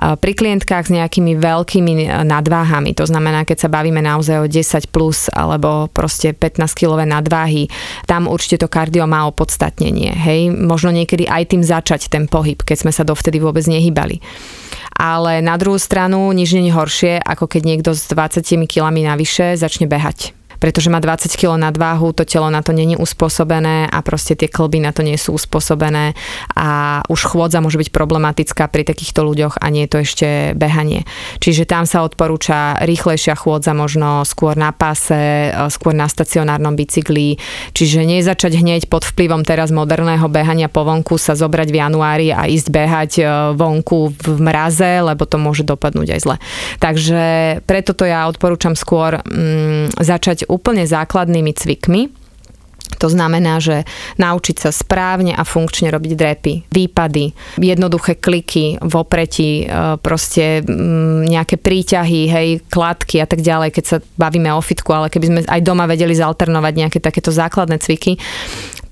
Pri 0.00 0.32
klientkách 0.32 0.88
s 0.88 0.94
nejakými 0.96 1.36
veľkými 1.36 2.24
nadváhami, 2.24 2.96
to 2.96 3.04
znamená, 3.04 3.44
keď 3.44 3.68
sa 3.68 3.68
bavíme 3.68 4.00
naozaj 4.00 4.36
o 4.40 4.48
10 4.48 4.88
plus 4.88 5.28
alebo 5.36 5.92
proste 5.92 6.32
15 6.32 6.64
kilové 6.72 7.04
nadváhy, 7.04 7.68
tam 8.08 8.24
určite 8.24 8.64
to 8.64 8.72
kardio 8.72 9.04
má 9.04 9.28
opodstatnenie. 9.28 10.16
Hej, 10.16 10.56
možno 10.56 10.96
niekedy 10.96 11.28
aj 11.28 11.52
tým 11.52 11.60
začať 11.60 12.08
ten 12.08 12.24
pohyb, 12.24 12.56
keď 12.64 12.88
sme 12.88 12.92
sa 12.96 13.04
dovtedy 13.04 13.36
vôbec 13.36 13.68
nehybali 13.68 14.24
ale 15.00 15.40
na 15.40 15.56
druhú 15.56 15.80
stranu 15.80 16.28
nič 16.36 16.52
nie 16.52 16.68
je 16.68 16.76
horšie, 16.76 17.12
ako 17.24 17.48
keď 17.48 17.62
niekto 17.64 17.96
s 17.96 18.04
20 18.12 18.68
kilami 18.68 19.08
navyše 19.08 19.56
začne 19.56 19.88
behať 19.88 20.36
pretože 20.60 20.92
má 20.92 21.00
20 21.00 21.32
kg 21.34 21.56
nadváhu, 21.56 22.12
to 22.12 22.28
telo 22.28 22.52
na 22.52 22.60
to 22.60 22.76
není 22.76 22.94
uspôsobené 22.94 23.88
a 23.88 23.98
proste 24.04 24.36
tie 24.36 24.46
klby 24.46 24.84
na 24.84 24.92
to 24.92 25.00
nie 25.00 25.16
sú 25.16 25.34
uspôsobené 25.34 26.12
a 26.52 27.00
už 27.08 27.20
chôdza 27.24 27.64
môže 27.64 27.80
byť 27.80 27.88
problematická 27.88 28.68
pri 28.68 28.84
takýchto 28.84 29.24
ľuďoch 29.24 29.56
a 29.56 29.66
nie 29.72 29.88
je 29.88 29.90
to 29.90 29.98
ešte 30.04 30.28
behanie. 30.54 31.08
Čiže 31.40 31.64
tam 31.64 31.88
sa 31.88 32.04
odporúča 32.04 32.76
rýchlejšia 32.84 33.32
chôdza 33.40 33.72
možno 33.72 34.22
skôr 34.28 34.52
na 34.60 34.76
páse, 34.76 35.48
e, 35.48 35.72
skôr 35.72 35.96
na 35.96 36.04
stacionárnom 36.04 36.76
bicykli, 36.76 37.40
čiže 37.72 38.04
nie 38.04 38.20
začať 38.20 38.60
hneď 38.60 38.92
pod 38.92 39.08
vplyvom 39.08 39.48
teraz 39.48 39.72
moderného 39.72 40.28
behania 40.28 40.68
po 40.68 40.84
vonku 40.84 41.16
sa 41.16 41.32
zobrať 41.32 41.72
v 41.72 41.80
januári 41.80 42.28
a 42.36 42.44
ísť 42.44 42.68
behať 42.68 43.12
e, 43.18 43.22
vonku 43.56 44.12
v 44.12 44.38
mraze, 44.44 45.00
lebo 45.00 45.24
to 45.24 45.40
môže 45.40 45.64
dopadnúť 45.64 46.08
aj 46.12 46.20
zle. 46.20 46.36
Takže 46.76 47.22
preto 47.64 47.96
to 47.96 48.04
ja 48.04 48.28
odporúčam 48.28 48.76
skôr 48.76 49.24
mm, 49.24 49.96
začať 49.96 50.49
úplne 50.50 50.82
základnými 50.84 51.54
cvikmi, 51.54 52.10
to 53.00 53.08
znamená, 53.08 53.62
že 53.64 53.88
naučiť 54.20 54.56
sa 54.60 54.70
správne 54.74 55.32
a 55.32 55.40
funkčne 55.40 55.88
robiť 55.88 56.12
drepy, 56.12 56.54
výpady, 56.68 57.32
jednoduché 57.56 58.20
kliky 58.20 58.76
v 58.76 58.94
opreti, 58.98 59.64
e, 59.64 59.96
proste 59.96 60.60
mm, 60.60 61.30
nejaké 61.32 61.56
príťahy, 61.56 62.20
hej, 62.28 62.48
kladky 62.68 63.24
a 63.24 63.26
tak 63.30 63.40
ďalej, 63.40 63.72
keď 63.72 63.84
sa 63.88 63.96
bavíme 64.20 64.52
o 64.52 64.60
fitku, 64.60 64.92
ale 64.92 65.08
keby 65.08 65.26
sme 65.26 65.40
aj 65.48 65.60
doma 65.64 65.88
vedeli 65.88 66.12
zalternovať 66.12 66.72
nejaké 66.76 66.98
takéto 67.00 67.32
základné 67.32 67.80
cviky, 67.80 68.20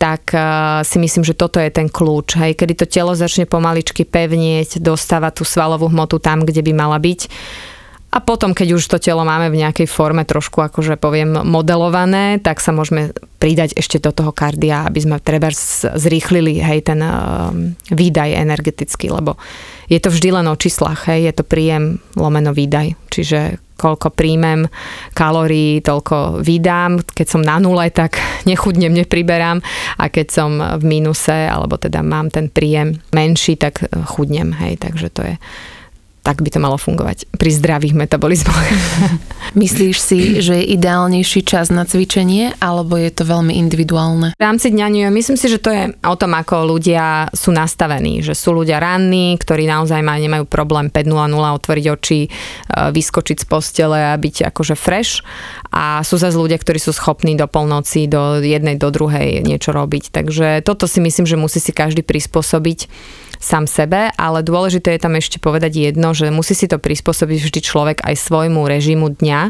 tak 0.00 0.32
e, 0.32 0.40
si 0.88 0.96
myslím, 0.96 1.28
že 1.28 1.36
toto 1.36 1.60
je 1.60 1.68
ten 1.68 1.92
kľúč. 1.92 2.40
Hej, 2.40 2.56
kedy 2.56 2.74
to 2.80 2.86
telo 2.88 3.12
začne 3.12 3.44
pomaličky 3.44 4.08
pevnieť, 4.08 4.80
dostáva 4.80 5.28
tú 5.34 5.44
svalovú 5.44 5.92
hmotu 5.92 6.16
tam, 6.16 6.48
kde 6.48 6.64
by 6.64 6.72
mala 6.72 6.96
byť 6.96 7.20
a 8.08 8.24
potom, 8.24 8.56
keď 8.56 8.80
už 8.80 8.88
to 8.88 8.96
telo 8.96 9.20
máme 9.20 9.52
v 9.52 9.60
nejakej 9.60 9.84
forme 9.84 10.24
trošku 10.24 10.64
akože 10.64 10.96
poviem 10.96 11.44
modelované, 11.44 12.40
tak 12.40 12.56
sa 12.56 12.72
môžeme 12.72 13.12
pridať 13.36 13.76
ešte 13.76 14.00
do 14.00 14.16
toho 14.16 14.32
kardia, 14.32 14.88
aby 14.88 14.96
sme 15.04 15.20
treba 15.20 15.52
zrýchlili 15.92 16.56
hej, 16.56 16.88
ten 16.88 17.04
uh, 17.04 17.52
výdaj 17.92 18.32
energetický, 18.32 19.12
lebo 19.12 19.36
je 19.92 20.00
to 20.00 20.08
vždy 20.08 20.40
len 20.40 20.48
o 20.48 20.56
číslach, 20.56 21.04
hej, 21.12 21.28
je 21.28 21.34
to 21.36 21.44
príjem 21.44 22.00
lomeno 22.16 22.56
výdaj. 22.56 22.96
Čiže 23.12 23.60
koľko 23.76 24.10
príjmem 24.10 24.66
kalórií, 25.14 25.84
toľko 25.84 26.42
vydám. 26.42 27.04
Keď 27.04 27.26
som 27.28 27.44
na 27.44 27.60
nule, 27.60 27.92
tak 27.92 28.16
nechudnem, 28.50 28.90
nepriberám 29.04 29.60
a 30.00 30.04
keď 30.08 30.26
som 30.32 30.56
v 30.80 30.82
mínuse, 30.82 31.44
alebo 31.44 31.76
teda 31.76 32.00
mám 32.00 32.32
ten 32.32 32.48
príjem 32.48 33.04
menší, 33.12 33.60
tak 33.60 33.84
chudnem. 34.16 34.56
Hej, 34.56 34.80
takže 34.80 35.08
to 35.12 35.22
je 35.28 35.36
tak 36.28 36.44
by 36.44 36.52
to 36.52 36.60
malo 36.60 36.76
fungovať 36.76 37.24
pri 37.40 37.48
zdravých 37.56 37.96
metabolizmoch. 37.96 38.60
Myslíš 39.56 39.96
si, 39.96 40.44
že 40.44 40.60
je 40.60 40.76
ideálnejší 40.76 41.40
čas 41.40 41.72
na 41.72 41.88
cvičenie, 41.88 42.52
alebo 42.60 43.00
je 43.00 43.08
to 43.08 43.24
veľmi 43.24 43.56
individuálne? 43.56 44.36
V 44.36 44.44
rámci 44.44 44.68
dňa. 44.68 45.08
Myslím 45.08 45.40
si, 45.40 45.48
že 45.48 45.56
to 45.56 45.72
je 45.72 45.96
o 46.04 46.16
tom, 46.20 46.36
ako 46.36 46.68
ľudia 46.68 47.32
sú 47.32 47.48
nastavení. 47.48 48.20
Že 48.20 48.34
sú 48.36 48.52
ľudia 48.52 48.76
ranní, 48.76 49.40
ktorí 49.40 49.64
naozaj 49.64 50.04
majú, 50.04 50.20
nemajú 50.20 50.44
problém 50.44 50.92
5.00 50.92 51.08
otvoriť 51.32 51.84
oči, 51.96 52.20
e, 52.20 52.30
vyskočiť 52.92 53.36
z 53.40 53.46
postele 53.48 53.96
a 53.96 54.20
byť 54.20 54.52
akože 54.52 54.76
fresh. 54.76 55.24
A 55.72 56.04
sú 56.04 56.20
zase 56.20 56.36
ľudia, 56.36 56.60
ktorí 56.60 56.76
sú 56.76 56.92
schopní 56.92 57.40
do 57.40 57.48
polnoci, 57.48 58.04
do 58.04 58.44
jednej, 58.44 58.76
do 58.76 58.92
druhej 58.92 59.40
niečo 59.40 59.72
robiť. 59.72 60.12
Takže 60.12 60.60
toto 60.60 60.84
si 60.84 61.00
myslím, 61.00 61.24
že 61.24 61.40
musí 61.40 61.56
si 61.56 61.72
každý 61.72 62.04
prispôsobiť 62.04 62.84
sám 63.38 63.70
sebe, 63.70 64.10
ale 64.18 64.42
dôležité 64.42 64.98
je 64.98 65.02
tam 65.02 65.14
ešte 65.14 65.38
povedať 65.38 65.90
jedno, 65.90 66.10
že 66.12 66.34
musí 66.34 66.58
si 66.58 66.66
to 66.66 66.82
prispôsobiť 66.82 67.38
vždy 67.38 67.60
človek 67.62 67.98
aj 68.02 68.14
svojmu 68.18 68.66
režimu 68.66 69.14
dňa, 69.14 69.40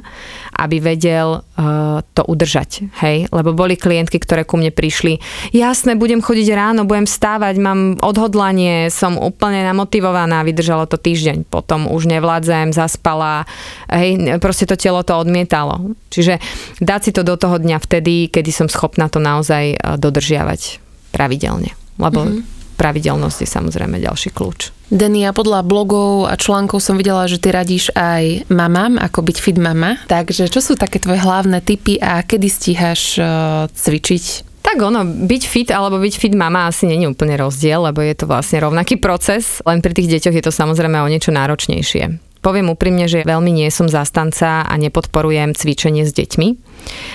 aby 0.61 0.77
vedel 0.79 1.40
uh, 1.40 2.05
to 2.12 2.22
udržať. 2.29 2.85
Hej? 3.01 3.33
Lebo 3.33 3.57
boli 3.57 3.81
klientky, 3.81 4.20
ktoré 4.20 4.44
ku 4.44 4.61
mne 4.61 4.70
prišli, 4.70 5.18
jasné, 5.57 5.96
budem 5.96 6.20
chodiť 6.20 6.48
ráno, 6.53 6.85
budem 6.85 7.09
stávať, 7.09 7.57
mám 7.59 7.81
odhodlanie, 8.05 8.92
som 8.92 9.16
úplne 9.16 9.64
namotivovaná, 9.64 10.44
vydržalo 10.44 10.85
to 10.85 11.01
týždeň, 11.01 11.48
potom 11.48 11.88
už 11.88 12.07
nevládzem, 12.12 12.77
zaspala, 12.77 13.48
hej, 13.88 14.38
proste 14.38 14.68
to 14.68 14.77
telo 14.77 15.01
to 15.01 15.16
odmietalo. 15.16 15.96
Čiže 16.12 16.37
dať 16.85 17.01
si 17.01 17.11
to 17.16 17.24
do 17.24 17.40
toho 17.40 17.57
dňa 17.57 17.81
vtedy, 17.81 18.29
kedy 18.29 18.53
som 18.53 18.68
schopná 18.68 19.09
to 19.09 19.18
naozaj 19.18 19.64
eh, 19.72 19.79
dodržiavať 19.96 20.85
pravidelne. 21.16 21.72
Lebo 21.98 22.29
mm-hmm 22.29 22.58
pravidelnosť 22.79 23.38
je 23.43 23.49
samozrejme 23.51 23.99
ďalší 23.99 24.31
kľúč. 24.31 24.71
Denny, 24.88 25.27
ja 25.27 25.37
podľa 25.37 25.67
blogov 25.67 26.31
a 26.31 26.38
článkov 26.38 26.81
som 26.81 26.97
videla, 26.97 27.29
že 27.29 27.37
ty 27.37 27.53
radíš 27.53 27.93
aj 27.93 28.49
mamám, 28.49 28.97
ako 28.97 29.21
byť 29.21 29.37
fit 29.37 29.59
mama. 29.61 30.01
Takže 30.09 30.49
čo 30.49 30.64
sú 30.64 30.79
také 30.79 30.97
tvoje 30.97 31.21
hlavné 31.21 31.61
typy 31.61 32.01
a 32.01 32.25
kedy 32.25 32.49
stíhaš 32.49 33.21
uh, 33.21 33.69
cvičiť? 33.69 34.49
Tak 34.64 34.85
ono, 34.85 35.05
byť 35.05 35.43
fit 35.49 35.69
alebo 35.73 35.97
byť 35.97 36.14
fit 36.17 36.35
mama 36.37 36.69
asi 36.69 36.88
je 36.88 37.09
úplne 37.09 37.41
rozdiel, 37.41 37.88
lebo 37.88 38.05
je 38.05 38.12
to 38.12 38.29
vlastne 38.29 38.61
rovnaký 38.61 39.01
proces, 39.01 39.64
len 39.64 39.81
pri 39.81 39.97
tých 39.97 40.12
deťoch 40.19 40.37
je 40.37 40.45
to 40.45 40.53
samozrejme 40.53 40.99
o 41.01 41.09
niečo 41.09 41.33
náročnejšie. 41.33 42.28
Poviem 42.40 42.72
úprimne, 42.72 43.11
že 43.11 43.27
veľmi 43.27 43.51
nie 43.51 43.68
som 43.68 43.90
zastanca 43.90 44.64
a 44.64 44.74
nepodporujem 44.79 45.53
cvičenie 45.55 46.07
s 46.07 46.12
deťmi 46.14 46.68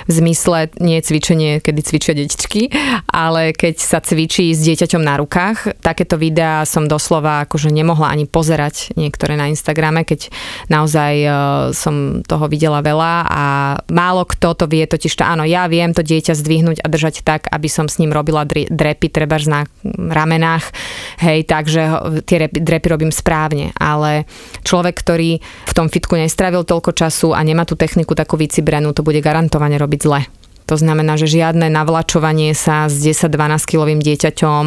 v 0.08 0.12
zmysle 0.12 0.70
nie 0.84 1.00
cvičenie, 1.00 1.64
kedy 1.64 1.82
cvičia 1.82 2.14
detičky, 2.14 2.70
ale 3.08 3.56
keď 3.56 3.76
sa 3.80 4.00
cvičí 4.04 4.52
s 4.52 4.64
dieťaťom 4.68 5.02
na 5.02 5.16
rukách. 5.20 5.80
Takéto 5.80 6.20
videá 6.20 6.68
som 6.68 6.86
doslova 6.86 7.48
akože 7.48 7.72
nemohla 7.72 8.12
ani 8.12 8.28
pozerať 8.28 8.94
niektoré 9.00 9.40
na 9.40 9.48
Instagrame, 9.48 10.04
keď 10.04 10.30
naozaj 10.68 11.14
uh, 11.24 11.34
som 11.72 12.22
toho 12.24 12.46
videla 12.52 12.84
veľa 12.84 13.14
a 13.28 13.44
málo 13.90 14.28
kto 14.28 14.56
to 14.56 14.66
vie, 14.68 14.84
totiž 14.84 15.14
to 15.16 15.24
áno, 15.24 15.48
ja 15.48 15.66
viem 15.72 15.96
to 15.96 16.04
dieťa 16.04 16.36
zdvihnúť 16.36 16.84
a 16.84 16.88
držať 16.92 17.24
tak, 17.24 17.48
aby 17.50 17.68
som 17.72 17.88
s 17.88 17.98
ním 18.00 18.12
robila 18.12 18.44
drepy, 18.48 19.08
treba 19.10 19.36
na 19.44 19.66
ramenách, 20.14 20.72
hej, 21.20 21.44
takže 21.50 21.82
tie 22.30 22.48
drepy 22.48 22.88
robím 22.88 23.10
správne, 23.10 23.74
ale 23.76 24.30
človek, 24.62 25.02
ktorý 25.02 25.13
v 25.44 25.74
tom 25.76 25.88
fitku 25.88 26.18
nestravil 26.18 26.66
toľko 26.66 26.92
času 26.96 27.32
a 27.32 27.40
nemá 27.44 27.64
tú 27.64 27.78
techniku 27.78 28.14
takú 28.18 28.40
vycibrenú, 28.40 28.92
to 28.92 29.06
bude 29.06 29.22
garantované 29.22 29.78
robiť 29.78 30.02
zle. 30.02 30.22
To 30.66 30.80
znamená, 30.80 31.20
že 31.20 31.28
žiadne 31.28 31.68
navlačovanie 31.68 32.56
sa 32.56 32.88
s 32.88 33.04
10-12 33.04 33.68
kilovým 33.68 34.00
dieťaťom 34.00 34.64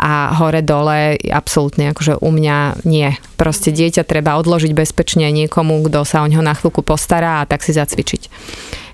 a 0.00 0.12
hore-dole 0.40 1.20
absolútne 1.28 1.92
akože 1.92 2.16
u 2.24 2.30
mňa 2.32 2.88
nie. 2.88 3.12
Proste 3.36 3.68
dieťa 3.68 4.08
treba 4.08 4.40
odložiť 4.40 4.72
bezpečne 4.72 5.28
niekomu, 5.28 5.84
kto 5.84 6.08
sa 6.08 6.24
o 6.24 6.26
neho 6.28 6.40
na 6.40 6.56
chvíľku 6.56 6.80
postará 6.80 7.44
a 7.44 7.48
tak 7.48 7.60
si 7.60 7.76
zacvičiť. 7.76 8.22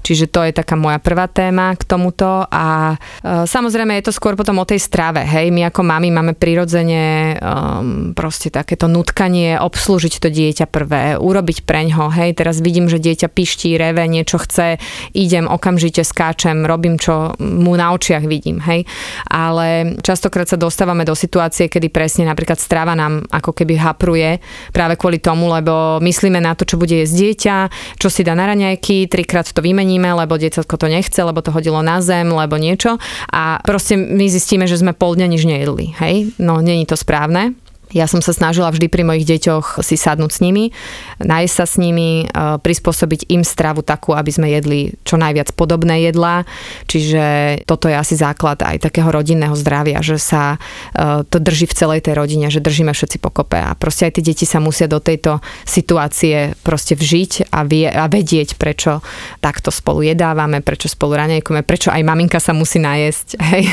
Čiže 0.00 0.32
to 0.32 0.44
je 0.44 0.52
taká 0.52 0.74
moja 0.76 0.98
prvá 1.00 1.28
téma 1.28 1.72
k 1.76 1.84
tomuto 1.84 2.44
a 2.48 2.94
e, 2.94 3.46
samozrejme 3.48 3.96
je 4.00 4.10
to 4.10 4.16
skôr 4.16 4.36
potom 4.36 4.60
o 4.60 4.68
tej 4.68 4.80
strave, 4.80 5.24
hej, 5.24 5.52
my 5.52 5.68
ako 5.68 5.80
mami 5.82 6.08
máme 6.12 6.32
prirodzene 6.36 7.36
um, 7.36 8.12
proste 8.14 8.48
takéto 8.48 8.86
nutkanie 8.86 9.58
obslúžiť 9.58 10.14
to 10.22 10.28
dieťa 10.30 10.66
prvé, 10.70 11.18
urobiť 11.18 11.64
preňho, 11.66 12.12
hej, 12.12 12.36
teraz 12.36 12.62
vidím, 12.62 12.86
že 12.86 13.02
dieťa 13.02 13.28
piští, 13.32 13.74
reve, 13.76 14.04
niečo 14.06 14.38
chce, 14.38 14.78
idem 15.16 15.48
okamžite, 15.50 16.04
skáčem, 16.06 16.64
robím, 16.64 17.00
čo 17.00 17.34
mu 17.40 17.74
na 17.74 17.92
očiach 17.96 18.24
vidím, 18.24 18.62
hej, 18.62 18.86
ale 19.26 19.98
častokrát 20.04 20.46
sa 20.46 20.60
dostávame 20.60 21.02
do 21.02 21.16
situácie, 21.16 21.66
kedy 21.66 21.90
presne 21.90 22.28
napríklad 22.28 22.60
strava 22.60 22.94
nám 22.94 23.26
ako 23.32 23.50
keby 23.56 23.74
hapruje 23.80 24.38
práve 24.70 24.94
kvôli 24.94 25.18
tomu, 25.18 25.50
lebo 25.50 25.98
myslíme 25.98 26.38
na 26.38 26.54
to, 26.54 26.62
čo 26.62 26.78
bude 26.78 26.94
jesť 26.94 27.14
dieťa, 27.16 27.56
čo 27.98 28.08
si 28.12 28.22
dá 28.22 28.38
na 28.38 28.46
raňajky, 28.52 29.10
trikrát 29.10 29.50
to 29.50 29.58
vymení 29.64 29.89
vymeníme, 29.90 30.14
lebo 30.14 30.38
diecatko 30.38 30.78
to 30.78 30.86
nechce, 30.86 31.18
lebo 31.18 31.42
to 31.42 31.50
hodilo 31.50 31.82
na 31.82 31.98
zem, 31.98 32.30
lebo 32.30 32.54
niečo. 32.54 33.02
A 33.34 33.58
proste 33.66 33.98
my 33.98 34.30
zistíme, 34.30 34.70
že 34.70 34.78
sme 34.78 34.94
pol 34.94 35.18
dňa 35.18 35.26
nič 35.26 35.42
nejedli. 35.42 35.86
Hej? 35.98 36.30
No, 36.38 36.62
není 36.62 36.86
to 36.86 36.94
správne. 36.94 37.58
Ja 37.90 38.06
som 38.06 38.22
sa 38.22 38.30
snažila 38.30 38.70
vždy 38.70 38.86
pri 38.86 39.02
mojich 39.02 39.26
deťoch 39.26 39.82
si 39.82 39.98
sadnúť 39.98 40.30
s 40.30 40.40
nimi, 40.42 40.70
nájsť 41.18 41.54
sa 41.54 41.66
s 41.66 41.74
nimi, 41.74 42.24
e, 42.24 42.24
prispôsobiť 42.62 43.26
im 43.34 43.42
stravu 43.42 43.82
takú, 43.82 44.14
aby 44.14 44.30
sme 44.30 44.46
jedli 44.46 44.94
čo 45.02 45.18
najviac 45.18 45.50
podobné 45.58 46.06
jedlá. 46.06 46.46
Čiže 46.86 47.22
toto 47.66 47.90
je 47.90 47.98
asi 47.98 48.14
základ 48.14 48.62
aj 48.62 48.78
takého 48.78 49.10
rodinného 49.10 49.54
zdravia, 49.58 49.98
že 50.06 50.22
sa 50.22 50.54
e, 50.94 51.26
to 51.26 51.42
drží 51.42 51.66
v 51.66 51.74
celej 51.76 52.00
tej 52.06 52.14
rodine, 52.14 52.46
že 52.46 52.62
držíme 52.62 52.94
všetci 52.94 53.18
pokope 53.18 53.58
a 53.58 53.74
proste 53.74 54.06
aj 54.06 54.22
tie 54.22 54.24
deti 54.30 54.46
sa 54.46 54.62
musia 54.62 54.86
do 54.86 55.02
tejto 55.02 55.42
situácie 55.66 56.54
proste 56.62 56.94
vžiť 56.94 57.50
a, 57.50 57.66
vie, 57.66 57.90
a 57.90 58.06
vedieť, 58.06 58.54
prečo 58.54 59.02
takto 59.42 59.74
spolu 59.74 60.06
jedávame, 60.06 60.62
prečo 60.62 60.86
spolu 60.86 61.18
ranejkujeme, 61.18 61.66
prečo 61.66 61.90
aj 61.90 62.06
maminka 62.06 62.38
sa 62.38 62.54
musí 62.54 62.78
najesť. 62.78 63.28
Hej. 63.50 63.64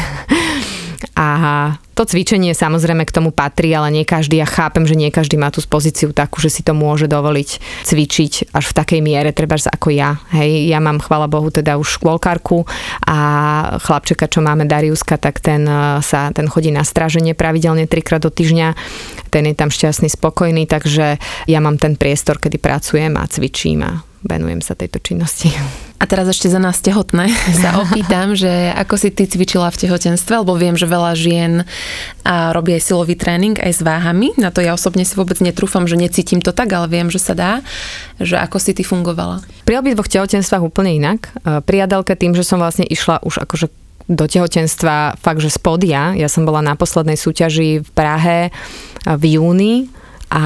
A 1.18 1.28
to 1.98 2.06
cvičenie 2.06 2.54
samozrejme 2.54 3.10
k 3.10 3.16
tomu 3.16 3.34
patrí, 3.34 3.74
ale 3.74 3.90
nie 3.90 4.06
každý, 4.06 4.38
ja 4.38 4.46
chápem, 4.46 4.86
že 4.86 4.94
nie 4.94 5.10
každý 5.10 5.34
má 5.34 5.50
tú 5.50 5.66
pozíciu 5.66 6.14
takú, 6.14 6.38
že 6.38 6.54
si 6.54 6.62
to 6.62 6.78
môže 6.78 7.10
dovoliť 7.10 7.50
cvičiť 7.90 8.54
až 8.54 8.66
v 8.70 8.78
takej 8.78 9.02
miere, 9.02 9.34
treba 9.34 9.58
ako 9.58 9.90
ja. 9.90 10.22
Hej, 10.30 10.70
ja 10.70 10.78
mám, 10.78 11.02
chvala 11.02 11.26
Bohu, 11.26 11.50
teda 11.50 11.82
už 11.82 11.98
škôlkarku 11.98 12.70
a 13.02 13.18
chlapčeka, 13.82 14.30
čo 14.30 14.46
máme 14.46 14.70
Dariuska, 14.70 15.18
tak 15.18 15.42
ten 15.42 15.66
e, 15.66 15.98
sa, 16.06 16.30
ten 16.30 16.46
chodí 16.46 16.70
na 16.70 16.86
stráženie 16.86 17.34
pravidelne 17.34 17.90
trikrát 17.90 18.22
do 18.22 18.30
týždňa, 18.30 18.78
ten 19.34 19.50
je 19.50 19.56
tam 19.58 19.74
šťastný, 19.74 20.14
spokojný, 20.14 20.70
takže 20.70 21.18
ja 21.50 21.60
mám 21.60 21.82
ten 21.82 21.98
priestor, 21.98 22.38
kedy 22.38 22.62
pracujem 22.62 23.18
a 23.18 23.26
cvičím 23.26 23.82
a 23.82 24.07
venujem 24.26 24.62
sa 24.66 24.74
tejto 24.74 24.98
činnosti. 25.02 25.54
A 25.98 26.06
teraz 26.06 26.30
ešte 26.30 26.50
za 26.50 26.62
nás 26.62 26.78
tehotné 26.82 27.30
sa 27.62 27.82
opýtam, 27.82 28.38
že 28.38 28.50
ako 28.74 28.96
si 28.98 29.10
ty 29.10 29.26
cvičila 29.26 29.70
v 29.74 29.88
tehotenstve, 29.88 30.46
lebo 30.46 30.54
viem, 30.58 30.78
že 30.78 30.90
veľa 30.90 31.12
žien 31.18 31.66
a 32.22 32.54
robí 32.54 32.74
aj 32.78 32.86
silový 32.86 33.18
tréning 33.18 33.58
aj 33.58 33.72
s 33.78 33.82
váhami. 33.82 34.34
Na 34.38 34.54
to 34.54 34.62
ja 34.62 34.78
osobne 34.78 35.06
si 35.06 35.18
vôbec 35.18 35.38
netrúfam, 35.42 35.90
že 35.90 35.98
necítim 35.98 36.42
to 36.42 36.54
tak, 36.54 36.70
ale 36.74 36.90
viem, 36.90 37.10
že 37.10 37.22
sa 37.22 37.34
dá. 37.34 37.52
Že 38.22 38.42
ako 38.42 38.58
si 38.62 38.72
ty 38.78 38.86
fungovala? 38.86 39.42
Pri 39.66 39.78
obidvoch 39.82 40.10
tehotenstvách 40.10 40.64
úplne 40.64 40.94
inak. 40.98 41.34
Pri 41.66 41.78
Adelke 41.82 42.14
tým, 42.14 42.38
že 42.38 42.46
som 42.46 42.62
vlastne 42.62 42.86
išla 42.86 43.22
už 43.26 43.42
akože 43.46 43.70
do 44.08 44.24
tehotenstva 44.24 45.20
fakt, 45.20 45.44
že 45.44 45.52
spodia. 45.52 46.16
Ja 46.16 46.32
som 46.32 46.48
bola 46.48 46.64
na 46.64 46.80
poslednej 46.80 47.20
súťaži 47.20 47.84
v 47.84 47.90
Prahe 47.92 48.56
v 49.04 49.24
júni 49.36 49.92
a 50.28 50.46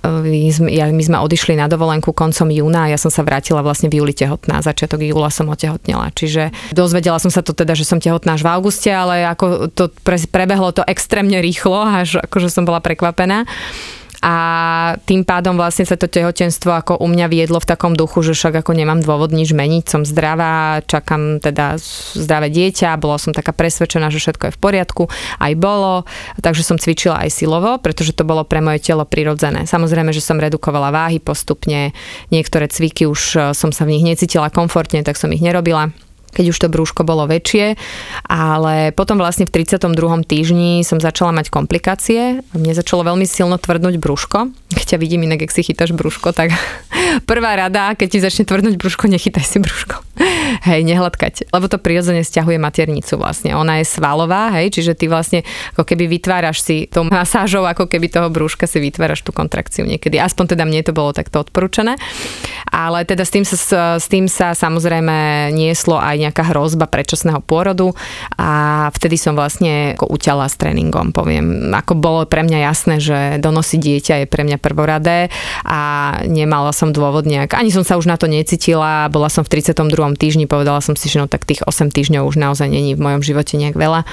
e, 0.00 0.52
ja, 0.72 0.88
my 0.88 1.04
sme 1.04 1.18
odišli 1.20 1.52
na 1.52 1.68
dovolenku 1.68 2.16
koncom 2.16 2.48
júna 2.48 2.88
a 2.88 2.90
ja 2.90 2.98
som 2.98 3.12
sa 3.12 3.20
vrátila 3.20 3.60
vlastne 3.60 3.92
v 3.92 4.00
júli 4.00 4.16
tehotná. 4.16 4.64
Začiatok 4.64 5.04
júla 5.04 5.28
som 5.28 5.52
otehotnela. 5.52 6.08
Čiže 6.16 6.48
dozvedela 6.72 7.20
som 7.20 7.28
sa 7.28 7.44
to 7.44 7.52
teda, 7.52 7.76
že 7.76 7.84
som 7.84 8.00
tehotná 8.00 8.40
až 8.40 8.42
v 8.42 8.52
auguste, 8.52 8.88
ale 8.88 9.28
ako 9.28 9.68
to 9.68 9.92
pre, 10.00 10.16
prebehlo 10.16 10.72
to 10.72 10.80
extrémne 10.88 11.36
rýchlo, 11.44 11.84
až 11.84 12.24
akože 12.24 12.48
som 12.48 12.64
bola 12.64 12.80
prekvapená 12.80 13.44
a 14.22 14.36
tým 15.02 15.26
pádom 15.26 15.58
vlastne 15.58 15.82
sa 15.82 15.98
to 15.98 16.06
tehotenstvo 16.06 16.70
ako 16.70 17.02
u 17.02 17.10
mňa 17.10 17.26
viedlo 17.26 17.58
v 17.58 17.66
takom 17.66 17.98
duchu, 17.98 18.22
že 18.22 18.38
však 18.38 18.62
ako 18.62 18.70
nemám 18.78 19.02
dôvod 19.02 19.34
nič 19.34 19.50
meniť, 19.50 19.90
som 19.90 20.06
zdravá, 20.06 20.78
čakám 20.86 21.42
teda 21.42 21.74
zdravé 22.14 22.46
dieťa, 22.54 23.02
bola 23.02 23.18
som 23.18 23.34
taká 23.34 23.50
presvedčená, 23.50 24.14
že 24.14 24.22
všetko 24.22 24.48
je 24.48 24.54
v 24.54 24.62
poriadku, 24.62 25.02
aj 25.42 25.52
bolo, 25.58 26.06
takže 26.38 26.62
som 26.62 26.78
cvičila 26.78 27.18
aj 27.26 27.34
silovo, 27.34 27.82
pretože 27.82 28.14
to 28.14 28.22
bolo 28.22 28.46
pre 28.46 28.62
moje 28.62 28.78
telo 28.78 29.02
prirodzené. 29.02 29.66
Samozrejme, 29.66 30.14
že 30.14 30.22
som 30.22 30.38
redukovala 30.38 30.94
váhy 30.94 31.18
postupne, 31.18 31.90
niektoré 32.30 32.70
cviky 32.70 33.10
už 33.10 33.20
eh, 33.34 33.42
som 33.58 33.74
sa 33.74 33.82
v 33.82 33.98
nich 33.98 34.06
necítila 34.06 34.54
komfortne, 34.54 35.02
tak 35.02 35.18
som 35.18 35.34
ich 35.34 35.42
nerobila 35.42 35.90
keď 36.32 36.44
už 36.50 36.58
to 36.58 36.68
brúško 36.72 37.04
bolo 37.04 37.28
väčšie, 37.28 37.76
ale 38.26 38.90
potom 38.96 39.20
vlastne 39.20 39.44
v 39.44 39.52
32. 39.62 40.24
týždni 40.24 40.82
som 40.82 40.98
začala 40.98 41.36
mať 41.36 41.52
komplikácie. 41.52 42.40
Mne 42.56 42.72
začalo 42.72 43.12
veľmi 43.12 43.28
silno 43.28 43.60
tvrdnúť 43.60 44.00
brúško. 44.00 44.61
Keď 44.72 44.96
ťa 44.96 44.98
vidím 44.98 45.28
inak, 45.28 45.44
ak 45.44 45.52
si 45.52 45.62
chytáš 45.62 45.92
brúško, 45.92 46.32
tak 46.32 46.52
prvá 47.30 47.56
rada, 47.56 47.92
keď 47.92 48.08
ti 48.08 48.18
začne 48.24 48.44
tvrdnúť 48.48 48.80
brúško, 48.80 49.08
nechytaj 49.08 49.44
si 49.44 49.58
brúško. 49.60 50.00
Hej, 50.68 50.84
nehladkať. 50.86 51.50
Lebo 51.50 51.66
to 51.68 51.80
prirodzene 51.80 52.22
stiahuje 52.22 52.60
maternicu 52.60 53.16
vlastne. 53.18 53.56
Ona 53.56 53.80
je 53.80 53.86
svalová, 53.88 54.52
hej, 54.54 54.70
čiže 54.70 54.92
ty 54.94 55.08
vlastne 55.08 55.42
ako 55.74 55.82
keby 55.88 56.06
vytváraš 56.06 56.62
si 56.62 56.76
tou 56.86 57.02
masážou, 57.08 57.64
ako 57.66 57.88
keby 57.88 58.12
toho 58.12 58.28
brúška 58.28 58.68
si 58.68 58.78
vytváraš 58.78 59.24
tú 59.24 59.34
kontrakciu 59.34 59.88
niekedy. 59.88 60.20
Aspoň 60.20 60.56
teda 60.56 60.64
mne 60.68 60.84
to 60.84 60.94
bolo 60.94 61.10
takto 61.16 61.42
odporúčané. 61.42 61.96
Ale 62.68 63.04
teda 63.08 63.24
s 63.26 63.32
tým 63.32 63.44
sa, 63.44 63.98
s 63.98 64.06
tým 64.06 64.28
sa 64.30 64.54
samozrejme 64.54 65.50
nieslo 65.52 65.98
aj 65.98 66.16
nejaká 66.30 66.44
hrozba 66.52 66.86
predčasného 66.88 67.42
pôrodu 67.42 67.92
a 68.38 68.88
vtedy 68.94 69.18
som 69.18 69.34
vlastne 69.34 69.96
ako 69.98 70.12
uťala 70.14 70.46
s 70.46 70.56
tréningom, 70.56 71.10
poviem. 71.10 71.72
Ako 71.74 71.98
bolo 71.98 72.24
pre 72.28 72.46
mňa 72.46 72.58
jasné, 72.72 72.94
že 73.02 73.18
donosiť 73.42 73.80
dieťa 73.80 74.14
je 74.24 74.26
pre 74.30 74.46
mňa 74.46 74.61
prvoradé 74.62 75.28
a 75.66 76.14
nemala 76.30 76.70
som 76.70 76.94
dôvod 76.94 77.26
nejak, 77.26 77.58
ani 77.58 77.74
som 77.74 77.82
sa 77.82 77.98
už 77.98 78.06
na 78.06 78.14
to 78.14 78.30
necítila, 78.30 79.10
bola 79.10 79.26
som 79.26 79.42
v 79.42 79.58
32. 79.58 80.14
týždni, 80.14 80.46
povedala 80.46 80.78
som 80.78 80.94
si, 80.94 81.10
že 81.10 81.18
no 81.18 81.26
tak 81.26 81.42
tých 81.42 81.66
8 81.66 81.90
týždňov 81.90 82.22
už 82.22 82.38
naozaj 82.38 82.70
není 82.70 82.94
v 82.94 83.02
mojom 83.02 83.26
živote 83.26 83.58
nejak 83.58 83.74
veľa 83.74 84.06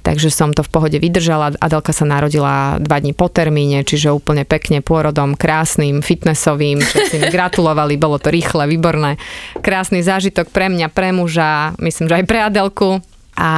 takže 0.00 0.32
som 0.32 0.56
to 0.56 0.64
v 0.64 0.72
pohode 0.72 0.96
vydržala. 0.96 1.56
Adelka 1.60 1.92
sa 1.92 2.08
narodila 2.08 2.80
dva 2.80 2.98
dní 2.98 3.12
po 3.12 3.28
termíne, 3.28 3.84
čiže 3.84 4.12
úplne 4.12 4.48
pekne 4.48 4.80
pôrodom, 4.80 5.36
krásnym, 5.36 6.00
fitnessovým, 6.00 6.80
si 6.80 7.16
mi 7.20 7.28
gratulovali, 7.28 8.00
bolo 8.00 8.16
to 8.16 8.32
rýchle, 8.32 8.64
výborné. 8.66 9.20
Krásny 9.60 10.00
zážitok 10.00 10.48
pre 10.50 10.72
mňa, 10.72 10.88
pre 10.90 11.12
muža, 11.12 11.76
myslím, 11.78 12.08
že 12.08 12.16
aj 12.16 12.24
pre 12.26 12.38
Adelku 12.40 13.04
a 13.40 13.50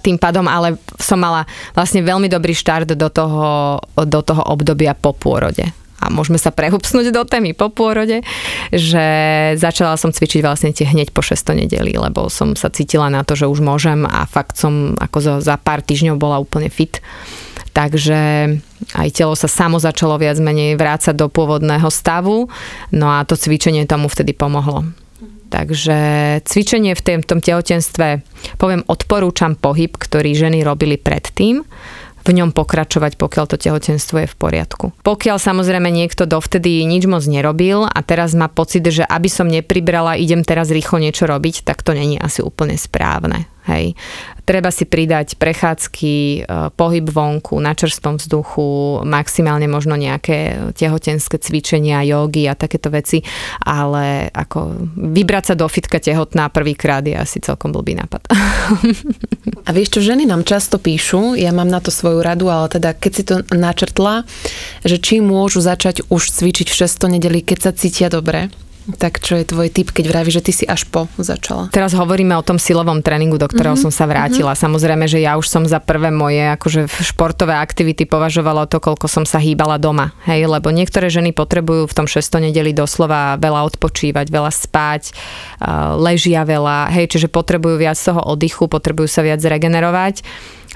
tým 0.00 0.16
pádom 0.16 0.48
ale 0.48 0.80
som 0.96 1.20
mala 1.20 1.44
vlastne 1.76 2.00
veľmi 2.00 2.32
dobrý 2.32 2.56
štart 2.56 2.96
do 2.96 3.12
toho, 3.12 3.76
do 4.08 4.20
toho 4.24 4.40
obdobia 4.48 4.96
po 4.96 5.12
pôrode 5.12 5.68
a 6.06 6.12
môžeme 6.12 6.36
sa 6.36 6.52
prehupsnúť 6.52 7.10
do 7.10 7.26
témy 7.26 7.56
po 7.56 7.72
pôrode, 7.72 8.22
že 8.70 9.06
začala 9.58 9.98
som 9.98 10.12
cvičiť 10.12 10.40
vlastne 10.44 10.70
tie 10.70 10.86
hneď 10.86 11.10
po 11.10 11.24
6 11.24 11.56
nedeli, 11.56 11.96
lebo 11.96 12.28
som 12.28 12.54
sa 12.54 12.68
cítila 12.70 13.08
na 13.08 13.24
to, 13.24 13.34
že 13.34 13.48
už 13.48 13.64
môžem 13.64 14.04
a 14.04 14.28
fakt 14.28 14.60
som 14.60 14.94
ako 15.00 15.18
za, 15.18 15.34
za 15.42 15.54
pár 15.56 15.80
týždňov 15.82 16.20
bola 16.20 16.38
úplne 16.38 16.68
fit. 16.68 17.02
Takže 17.72 18.56
aj 18.96 19.08
telo 19.12 19.36
sa 19.36 19.52
samo 19.52 19.76
začalo 19.76 20.16
viac 20.16 20.40
menej 20.40 20.80
vrácať 20.80 21.12
do 21.12 21.28
pôvodného 21.28 21.88
stavu, 21.92 22.48
no 22.92 23.06
a 23.12 23.24
to 23.28 23.36
cvičenie 23.36 23.84
tomu 23.84 24.08
vtedy 24.08 24.32
pomohlo. 24.32 24.84
Takže 25.46 25.98
cvičenie 26.42 26.98
v 26.98 27.02
tom, 27.02 27.20
tom 27.22 27.40
tehotenstve, 27.40 28.22
poviem, 28.58 28.82
odporúčam 28.90 29.54
pohyb, 29.54 29.94
ktorý 29.94 30.34
ženy 30.34 30.66
robili 30.66 30.98
predtým, 30.98 31.62
v 32.26 32.34
ňom 32.34 32.50
pokračovať, 32.50 33.14
pokiaľ 33.14 33.44
to 33.46 33.56
tehotenstvo 33.56 34.26
je 34.26 34.28
v 34.28 34.36
poriadku. 34.36 34.90
Pokiaľ 35.06 35.38
samozrejme 35.38 35.86
niekto 35.94 36.26
dovtedy 36.26 36.82
nič 36.82 37.06
moc 37.06 37.22
nerobil 37.30 37.86
a 37.86 37.98
teraz 38.02 38.34
má 38.34 38.50
pocit, 38.50 38.82
že 38.82 39.06
aby 39.06 39.30
som 39.30 39.46
nepribrala, 39.46 40.18
idem 40.18 40.42
teraz 40.42 40.74
rýchlo 40.74 40.98
niečo 40.98 41.30
robiť, 41.30 41.62
tak 41.62 41.86
to 41.86 41.94
není 41.94 42.18
asi 42.18 42.42
úplne 42.42 42.74
správne. 42.74 43.46
Hej. 43.66 43.98
Treba 44.46 44.70
si 44.70 44.86
pridať 44.86 45.34
prechádzky, 45.42 46.14
e, 46.14 46.40
pohyb 46.78 47.06
vonku, 47.10 47.58
na 47.58 47.74
čerstvom 47.74 48.22
vzduchu, 48.22 49.02
maximálne 49.02 49.66
možno 49.66 49.98
nejaké 49.98 50.70
tehotenské 50.78 51.42
cvičenia, 51.42 52.06
jogy 52.06 52.46
a 52.46 52.54
takéto 52.54 52.94
veci, 52.94 53.26
ale 53.66 54.30
ako 54.30 54.86
vybrať 54.94 55.44
sa 55.50 55.54
do 55.58 55.66
fitka 55.66 55.98
tehotná 55.98 56.46
prvýkrát 56.46 57.02
je 57.02 57.18
asi 57.18 57.42
celkom 57.42 57.74
blbý 57.74 57.98
nápad. 57.98 58.22
A 59.66 59.74
vieš 59.74 59.98
čo, 59.98 60.14
ženy 60.14 60.30
nám 60.30 60.46
často 60.46 60.78
píšu, 60.78 61.34
ja 61.34 61.50
mám 61.50 61.66
na 61.66 61.82
to 61.82 61.90
svoju 61.90 62.22
radu, 62.22 62.46
ale 62.46 62.70
teda 62.70 62.94
keď 62.94 63.12
si 63.12 63.22
to 63.26 63.42
načrtla, 63.50 64.22
že 64.86 65.02
či 65.02 65.18
môžu 65.18 65.58
začať 65.58 66.06
už 66.06 66.22
cvičiť 66.22 66.70
v 66.70 66.78
6 66.86 67.10
nedeli, 67.18 67.42
keď 67.42 67.58
sa 67.58 67.72
cítia 67.74 68.06
dobre, 68.06 68.46
Tak 68.86 69.18
čo 69.18 69.34
je 69.34 69.42
tvoj 69.42 69.66
typ, 69.74 69.90
keď 69.90 70.14
vravíš, 70.14 70.38
že 70.38 70.44
ty 70.46 70.52
si 70.54 70.64
až 70.64 70.86
po 70.86 71.10
začala? 71.18 71.66
Teraz 71.74 71.90
hovoríme 71.90 72.38
o 72.38 72.46
tom 72.46 72.54
silovom 72.54 73.02
tréningu, 73.02 73.34
do 73.34 73.50
ktorého 73.50 73.74
mm-hmm. 73.74 73.90
som 73.90 73.94
sa 73.94 74.06
vrátila. 74.06 74.54
Mm-hmm. 74.54 74.66
Samozrejme, 74.70 75.04
že 75.10 75.18
ja 75.26 75.34
už 75.34 75.50
som 75.50 75.66
za 75.66 75.82
prvé 75.82 76.14
moje 76.14 76.46
akože 76.54 76.86
športové 77.02 77.58
aktivity 77.58 78.06
považovala 78.06 78.70
to, 78.70 78.78
koľko 78.78 79.10
som 79.10 79.26
sa 79.26 79.42
hýbala 79.42 79.82
doma. 79.82 80.14
Hej, 80.22 80.46
lebo 80.46 80.70
niektoré 80.70 81.10
ženy 81.10 81.34
potrebujú 81.34 81.90
v 81.90 81.96
tom 81.98 82.06
6. 82.06 82.22
nedeli 82.38 82.70
doslova 82.70 83.34
veľa 83.42 83.66
odpočívať, 83.74 84.30
veľa 84.30 84.52
spať, 84.54 85.10
ležia 85.98 86.46
veľa, 86.46 86.94
hej, 86.94 87.10
čiže 87.10 87.26
potrebujú 87.26 87.82
viac 87.82 87.98
toho 87.98 88.22
oddychu, 88.22 88.70
potrebujú 88.70 89.10
sa 89.10 89.26
viac 89.26 89.42
regenerovať 89.42 90.22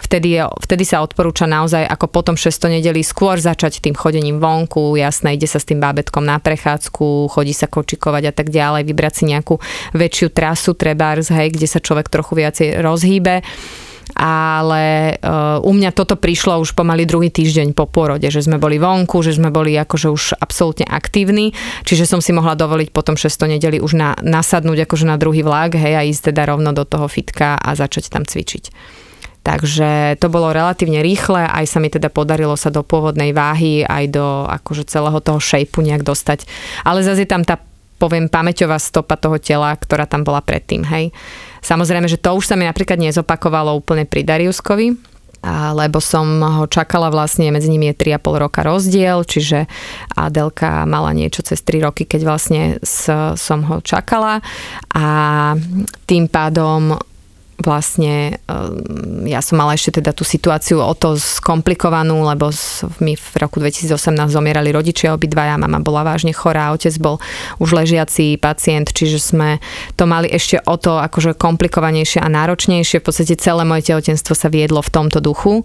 vtedy, 0.03 0.41
je, 0.41 0.43
vtedy 0.65 0.85
sa 0.89 1.05
odporúča 1.05 1.45
naozaj 1.47 1.85
ako 1.87 2.07
potom 2.09 2.35
6 2.35 2.51
nedeli 2.69 3.05
skôr 3.05 3.37
začať 3.37 3.85
tým 3.85 3.97
chodením 3.97 4.41
vonku, 4.41 4.97
jasné, 4.97 5.37
ide 5.37 5.47
sa 5.47 5.61
s 5.61 5.69
tým 5.69 5.79
bábetkom 5.79 6.25
na 6.25 6.41
prechádzku, 6.41 7.31
chodí 7.31 7.53
sa 7.53 7.69
kočikovať 7.69 8.23
a 8.29 8.33
tak 8.35 8.49
ďalej, 8.49 8.89
vybrať 8.89 9.15
si 9.15 9.25
nejakú 9.31 9.61
väčšiu 9.95 10.29
trasu, 10.33 10.73
trebárs, 10.75 11.29
hej, 11.31 11.53
kde 11.53 11.67
sa 11.69 11.79
človek 11.79 12.09
trochu 12.09 12.41
viacej 12.41 12.81
rozhýbe 12.81 13.45
ale 14.17 15.17
uh, 15.23 15.63
u 15.63 15.71
mňa 15.71 15.95
toto 15.95 16.19
prišlo 16.19 16.59
už 16.59 16.75
pomaly 16.75 17.07
druhý 17.07 17.31
týždeň 17.31 17.77
po 17.77 17.87
porode, 17.87 18.27
že 18.27 18.43
sme 18.43 18.59
boli 18.59 18.81
vonku, 18.83 19.23
že 19.23 19.37
sme 19.37 19.55
boli 19.55 19.77
akože 19.79 20.09
už 20.11 20.23
absolútne 20.41 20.87
aktívni, 20.89 21.55
čiže 21.87 22.11
som 22.11 22.19
si 22.19 22.35
mohla 22.35 22.59
dovoliť 22.59 22.91
potom 22.91 23.15
6 23.15 23.31
nedeli 23.47 23.79
už 23.79 23.93
na, 23.95 24.19
nasadnúť 24.19 24.85
akože 24.89 25.07
na 25.07 25.17
druhý 25.21 25.47
vlak, 25.47 25.79
hej, 25.79 25.95
a 25.95 26.03
ísť 26.07 26.35
teda 26.35 26.51
rovno 26.51 26.75
do 26.75 26.83
toho 26.83 27.07
fitka 27.07 27.55
a 27.55 27.71
začať 27.79 28.11
tam 28.11 28.27
cvičiť. 28.27 28.65
Takže 29.41 30.21
to 30.21 30.29
bolo 30.29 30.53
relatívne 30.53 31.01
rýchle, 31.01 31.49
aj 31.49 31.65
sa 31.65 31.81
mi 31.81 31.89
teda 31.89 32.13
podarilo 32.13 32.61
sa 32.61 32.69
do 32.69 32.85
pôvodnej 32.85 33.33
váhy, 33.33 33.89
aj 33.89 34.05
do 34.13 34.45
akože 34.45 34.85
celého 34.85 35.17
toho 35.25 35.41
šejpu 35.41 35.81
nejak 35.81 36.05
dostať. 36.05 36.45
Ale 36.85 37.01
zase 37.01 37.25
je 37.25 37.33
tam 37.33 37.45
tá 37.45 37.57
poviem, 38.01 38.33
pamäťová 38.33 38.81
stopa 38.81 39.21
toho 39.21 39.37
tela, 39.37 39.77
ktorá 39.77 40.09
tam 40.09 40.25
bola 40.25 40.41
predtým, 40.41 40.89
hej. 40.89 41.13
Samozrejme, 41.61 42.09
že 42.09 42.17
to 42.17 42.33
už 42.33 42.49
sa 42.49 42.57
mi 42.57 42.65
napríklad 42.65 42.97
nezopakovalo 42.97 43.77
úplne 43.77 44.09
pri 44.09 44.25
Dariuskovi, 44.25 44.97
lebo 45.77 46.01
som 46.01 46.25
ho 46.41 46.65
čakala 46.65 47.13
vlastne, 47.13 47.53
medzi 47.53 47.69
nimi 47.69 47.93
je 47.93 48.17
3,5 48.17 48.45
roka 48.45 48.61
rozdiel, 48.65 49.25
čiže 49.25 49.69
Adelka 50.17 50.89
mala 50.89 51.13
niečo 51.13 51.45
cez 51.45 51.61
3 51.61 51.85
roky, 51.85 52.09
keď 52.09 52.21
vlastne 52.25 52.81
som 53.37 53.61
ho 53.69 53.85
čakala 53.85 54.41
a 54.97 55.05
tým 56.09 56.29
pádom 56.29 56.97
vlastne 57.61 58.41
ehm, 58.49 59.29
ja 59.29 59.45
som 59.45 59.61
mala 59.61 59.77
ešte 59.77 60.01
teda 60.01 60.17
tú 60.17 60.25
situáciu 60.25 60.81
o 60.81 60.95
to 60.97 61.21
skomplikovanú, 61.21 62.25
lebo 62.25 62.49
mi 63.05 63.15
v 63.15 63.33
roku 63.37 63.61
2018 63.61 63.93
zomierali 64.33 64.73
rodičia 64.73 65.13
obidvaja, 65.13 65.61
mama 65.61 65.79
bola 65.81 66.03
vážne 66.03 66.33
chorá, 66.33 66.73
otec 66.73 66.93
bol 66.97 67.21
už 67.61 67.77
ležiaci 67.77 68.41
pacient, 68.41 68.91
čiže 68.91 69.21
sme 69.21 69.61
to 69.95 70.09
mali 70.09 70.33
ešte 70.33 70.59
o 70.65 70.75
to 70.81 70.97
akože 70.99 71.37
komplikovanejšie 71.37 72.25
a 72.25 72.29
náročnejšie. 72.33 73.01
V 73.01 73.07
podstate 73.07 73.37
celé 73.37 73.63
moje 73.69 73.93
tehotenstvo 73.93 74.33
sa 74.33 74.49
viedlo 74.49 74.81
v 74.81 74.91
tomto 74.91 75.21
duchu 75.21 75.63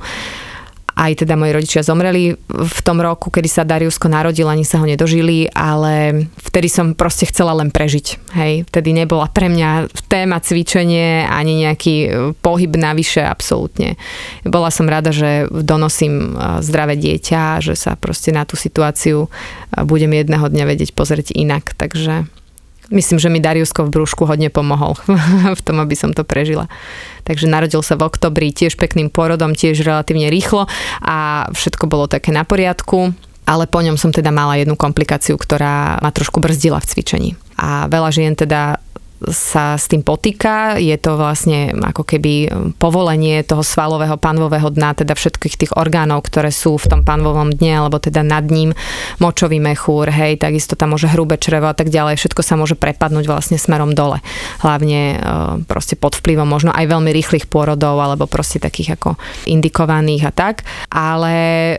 aj 0.96 1.28
teda 1.28 1.36
moji 1.36 1.52
rodičia 1.52 1.84
zomreli 1.84 2.40
v 2.48 2.80
tom 2.88 3.04
roku, 3.04 3.28
kedy 3.28 3.52
sa 3.52 3.68
Dariusko 3.68 4.08
narodil, 4.08 4.48
ani 4.48 4.64
sa 4.64 4.80
ho 4.80 4.88
nedožili, 4.88 5.52
ale 5.52 6.26
vtedy 6.40 6.72
som 6.72 6.96
proste 6.96 7.28
chcela 7.28 7.52
len 7.52 7.68
prežiť. 7.68 8.32
Hej, 8.32 8.54
vtedy 8.72 8.96
nebola 8.96 9.28
pre 9.28 9.52
mňa 9.52 9.92
téma 10.08 10.40
cvičenie 10.40 11.28
ani 11.28 11.68
nejaký 11.68 11.96
e, 11.96 12.08
pohyb 12.40 12.72
navyše 12.80 13.20
absolútne. 13.28 14.00
Bola 14.48 14.72
som 14.72 14.88
rada, 14.88 15.12
že 15.12 15.52
donosím 15.52 16.32
e, 16.32 16.64
zdravé 16.64 16.96
dieťa, 16.96 17.60
že 17.60 17.76
sa 17.76 18.00
proste 18.00 18.32
na 18.32 18.48
tú 18.48 18.56
situáciu 18.56 19.28
e, 19.28 19.30
budem 19.84 20.16
jedného 20.16 20.48
dňa 20.48 20.64
vedieť 20.64 20.96
pozrieť 20.96 21.36
inak, 21.36 21.76
takže 21.76 22.24
Myslím, 22.94 23.18
že 23.18 23.34
mi 23.34 23.42
Dariusko 23.42 23.90
v 23.90 23.94
brúšku 23.94 24.30
hodne 24.30 24.54
pomohol 24.54 24.94
v 25.60 25.62
tom, 25.66 25.82
aby 25.82 25.96
som 25.98 26.14
to 26.14 26.22
prežila. 26.22 26.70
Takže 27.26 27.50
narodil 27.50 27.82
sa 27.82 27.98
v 27.98 28.06
oktobri 28.06 28.54
tiež 28.54 28.78
pekným 28.78 29.10
porodom, 29.10 29.58
tiež 29.58 29.82
relatívne 29.82 30.30
rýchlo 30.30 30.70
a 31.02 31.50
všetko 31.50 31.90
bolo 31.90 32.06
také 32.06 32.30
na 32.30 32.46
poriadku 32.46 33.14
ale 33.46 33.70
po 33.70 33.78
ňom 33.78 33.94
som 33.94 34.10
teda 34.10 34.34
mala 34.34 34.58
jednu 34.58 34.74
komplikáciu, 34.74 35.38
ktorá 35.38 36.02
ma 36.02 36.10
trošku 36.10 36.42
brzdila 36.42 36.82
v 36.82 36.90
cvičení. 36.90 37.30
A 37.62 37.86
veľa 37.86 38.10
žien 38.10 38.34
teda 38.34 38.82
sa 39.24 39.80
s 39.80 39.88
tým 39.88 40.04
potýka. 40.04 40.76
Je 40.76 40.94
to 41.00 41.16
vlastne 41.16 41.72
ako 41.72 42.04
keby 42.04 42.52
povolenie 42.76 43.42
toho 43.48 43.64
svalového 43.64 44.20
panvového 44.20 44.68
dna, 44.68 44.92
teda 44.92 45.16
všetkých 45.16 45.56
tých 45.56 45.72
orgánov, 45.80 46.28
ktoré 46.28 46.52
sú 46.52 46.76
v 46.76 46.92
tom 46.92 47.02
panvovom 47.08 47.50
dne, 47.56 47.80
alebo 47.80 47.98
teda 47.98 48.22
nad 48.22 48.44
ním 48.52 48.76
močový 49.24 49.64
mechúr, 49.64 50.12
hej, 50.12 50.36
takisto 50.36 50.76
tam 50.76 50.94
môže 50.94 51.08
hrubé 51.08 51.40
črevo 51.40 51.72
a 51.72 51.76
tak 51.78 51.88
ďalej. 51.88 52.20
Všetko 52.20 52.42
sa 52.44 52.60
môže 52.60 52.76
prepadnúť 52.76 53.26
vlastne 53.26 53.56
smerom 53.56 53.96
dole. 53.96 54.20
Hlavne 54.60 55.00
e, 55.00 55.18
proste 55.64 55.96
pod 55.96 56.20
vplyvom 56.20 56.46
možno 56.46 56.76
aj 56.76 56.84
veľmi 56.84 57.12
rýchlych 57.16 57.48
pôrodov, 57.48 57.96
alebo 58.04 58.28
proste 58.28 58.60
takých 58.60 59.00
ako 59.00 59.16
indikovaných 59.48 60.28
a 60.28 60.32
tak. 60.36 60.68
Ale 60.92 61.34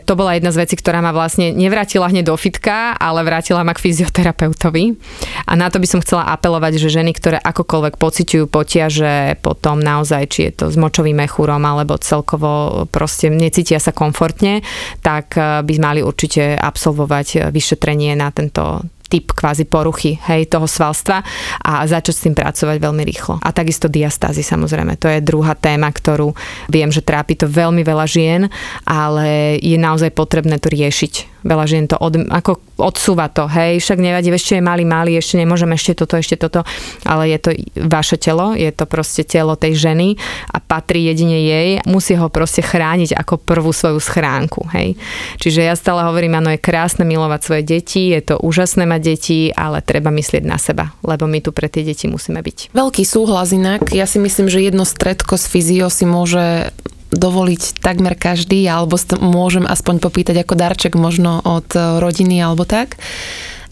to 0.09 0.17
bola 0.17 0.33
jedna 0.33 0.49
z 0.49 0.65
vecí, 0.65 0.73
ktorá 0.73 1.05
ma 1.05 1.13
vlastne 1.13 1.53
nevrátila 1.53 2.09
hneď 2.09 2.33
do 2.33 2.35
fitka, 2.35 2.97
ale 2.97 3.21
vrátila 3.21 3.61
ma 3.61 3.77
k 3.77 3.83
fyzioterapeutovi. 3.85 4.97
A 5.45 5.53
na 5.53 5.69
to 5.69 5.77
by 5.77 5.87
som 5.87 6.01
chcela 6.01 6.25
apelovať, 6.33 6.81
že 6.81 6.89
ženy, 6.89 7.13
ktoré 7.27 7.43
akokoľvek 7.43 7.99
pociťujú 7.99 8.45
potiaže 8.47 9.35
potom 9.43 9.83
naozaj, 9.83 10.31
či 10.31 10.39
je 10.47 10.63
to 10.63 10.65
s 10.71 10.79
močovým 10.79 11.19
mechúrom 11.19 11.59
alebo 11.59 11.99
celkovo 11.99 12.87
proste 12.87 13.27
necítia 13.27 13.83
sa 13.83 13.91
komfortne, 13.91 14.63
tak 15.03 15.35
eh, 15.35 15.59
by 15.59 15.73
mali 15.75 15.99
určite 15.99 16.55
absolvovať 16.55 17.27
eh, 17.35 17.39
vyšetrenie 17.51 18.15
na 18.15 18.31
tento 18.31 18.87
typ 19.11 19.35
kvázi 19.35 19.67
poruchy 19.67 20.19
hej, 20.27 20.51
toho 20.51 20.67
svalstva 20.67 21.23
a 21.63 21.83
začať 21.87 22.13
s 22.15 22.23
tým 22.27 22.35
pracovať 22.35 22.77
veľmi 22.79 23.03
rýchlo. 23.07 23.39
A 23.39 23.49
takisto 23.55 23.87
diastázy 23.87 24.43
samozrejme, 24.43 24.99
to 24.99 25.07
je 25.07 25.23
druhá 25.23 25.55
téma, 25.55 25.87
ktorú 25.87 26.35
viem, 26.67 26.91
že 26.91 27.03
trápi 27.03 27.39
to 27.39 27.47
veľmi 27.47 27.87
veľa 27.87 28.05
žien, 28.07 28.51
ale 28.83 29.57
je 29.63 29.79
naozaj 29.79 30.11
potrebné 30.11 30.59
to 30.59 30.67
riešiť. 30.67 31.36
Veľa 31.47 31.65
žien 31.65 31.87
to 31.87 31.95
od, 31.95 32.27
ako 32.27 32.59
odsúva 32.75 33.31
to, 33.31 33.47
hej, 33.47 33.79
však 33.79 33.97
nevadí, 33.97 34.29
ešte 34.29 34.59
je 34.59 34.63
malý, 34.63 34.83
malý, 34.83 35.15
ešte 35.15 35.39
nemôžem 35.39 35.71
ešte 35.71 36.03
toto, 36.03 36.19
ešte 36.19 36.35
toto, 36.35 36.61
ale 37.07 37.31
je 37.31 37.39
to 37.39 37.49
vaše 37.87 38.19
telo, 38.19 38.53
je 38.53 38.69
to 38.69 38.83
proste 38.83 39.23
telo 39.25 39.55
tej 39.55 39.79
ženy 39.79 40.19
a 40.51 40.59
patrí 40.59 41.07
jedine 41.07 41.39
jej, 41.41 41.69
musí 41.87 42.13
ho 42.19 42.27
proste 42.27 42.61
chrániť 42.61 43.15
ako 43.15 43.39
prvú 43.39 43.71
svoju 43.71 43.97
schránku, 43.97 44.67
hej. 44.75 44.99
Čiže 45.39 45.65
ja 45.65 45.73
stále 45.73 46.03
hovorím, 46.05 46.37
áno, 46.37 46.51
je 46.51 46.61
krásne 46.61 47.07
milovať 47.07 47.39
svoje 47.41 47.63
deti, 47.63 48.11
je 48.11 48.21
to 48.21 48.35
úžasné 48.43 48.83
mať 48.83 49.01
deti, 49.01 49.39
ale 49.55 49.79
treba 49.81 50.11
myslieť 50.11 50.43
na 50.43 50.59
seba, 50.59 50.91
lebo 51.01 51.25
my 51.25 51.39
tu 51.39 51.55
pre 51.55 51.71
tie 51.71 51.81
deti 51.87 52.05
musíme 52.11 52.43
byť. 52.43 52.75
Veľký 52.75 53.07
súhlas 53.07 53.55
inak. 53.55 53.89
Ja 53.95 54.05
si 54.05 54.19
myslím, 54.19 54.51
že 54.51 54.59
jedno 54.59 54.83
stredko 54.83 55.39
z 55.39 55.45
fyzio 55.47 55.87
si 55.87 56.03
môže 56.03 56.75
dovoliť 57.11 57.79
takmer 57.79 58.15
každý, 58.19 58.63
alebo 58.67 58.99
môžem 59.23 59.63
aspoň 59.63 60.03
popýtať 60.03 60.43
ako 60.43 60.53
darček 60.59 60.93
možno 60.99 61.39
od 61.43 61.71
rodiny 61.73 62.43
alebo 62.43 62.67
tak 62.67 62.99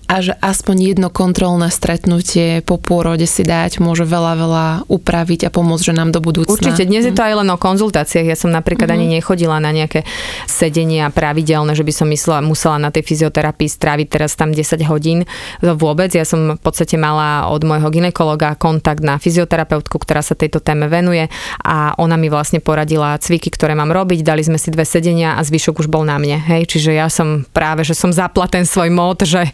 a 0.05 0.21
že 0.21 0.37
aspoň 0.37 0.93
jedno 0.93 1.09
kontrolné 1.09 1.73
stretnutie 1.73 2.61
po 2.61 2.77
pôrode 2.77 3.25
si 3.25 3.41
dať 3.41 3.81
môže 3.81 4.05
veľa, 4.05 4.33
veľa 4.37 4.65
upraviť 4.85 5.49
a 5.49 5.53
pomôcť 5.53 5.83
že 5.89 5.93
nám 5.97 6.13
do 6.13 6.21
budúcna. 6.21 6.53
Určite, 6.53 6.85
dnes 6.85 7.09
je 7.09 7.13
to 7.13 7.25
mhm. 7.25 7.29
aj 7.29 7.33
len 7.41 7.49
o 7.49 7.57
konzultáciách. 7.57 8.27
Ja 8.29 8.37
som 8.37 8.53
napríklad 8.53 8.89
mm-hmm. 8.89 9.05
ani 9.09 9.17
nechodila 9.17 9.57
na 9.57 9.73
nejaké 9.73 10.05
sedenia 10.45 11.09
pravidelné, 11.09 11.73
že 11.73 11.81
by 11.81 11.93
som 11.93 12.07
myslela, 12.13 12.45
musela 12.45 12.77
na 12.77 12.93
tej 12.93 13.01
fyzioterapii 13.01 13.65
stráviť 13.65 14.07
teraz 14.07 14.37
tam 14.37 14.53
10 14.53 14.85
hodín. 14.85 15.25
To 15.65 15.73
vôbec. 15.73 16.13
Ja 16.13 16.23
som 16.23 16.53
v 16.53 16.61
podstate 16.61 17.01
mala 17.01 17.49
od 17.49 17.65
môjho 17.65 17.89
ginekologa 17.89 18.53
kontakt 18.55 19.01
na 19.01 19.17
fyzioterapeutku, 19.17 19.97
ktorá 19.97 20.21
sa 20.21 20.37
tejto 20.37 20.61
téme 20.61 20.85
venuje 20.85 21.27
a 21.65 21.97
ona 21.97 22.13
mi 22.13 22.29
vlastne 22.29 22.61
poradila 22.61 23.17
cviky, 23.17 23.49
ktoré 23.49 23.73
mám 23.73 23.89
robiť. 23.89 24.21
Dali 24.21 24.45
sme 24.45 24.61
si 24.61 24.69
dve 24.69 24.85
sedenia 24.85 25.37
a 25.37 25.41
zvyšok 25.41 25.81
už 25.81 25.87
bol 25.89 26.05
na 26.05 26.21
mne. 26.21 26.37
Hej? 26.45 26.77
Čiže 26.77 26.91
ja 26.93 27.09
som 27.09 27.41
práve, 27.49 27.81
že 27.81 27.97
som 27.97 28.13
zapla 28.13 28.45
ten 28.45 28.69
svoj 28.69 28.93
mód, 28.93 29.25
že 29.25 29.49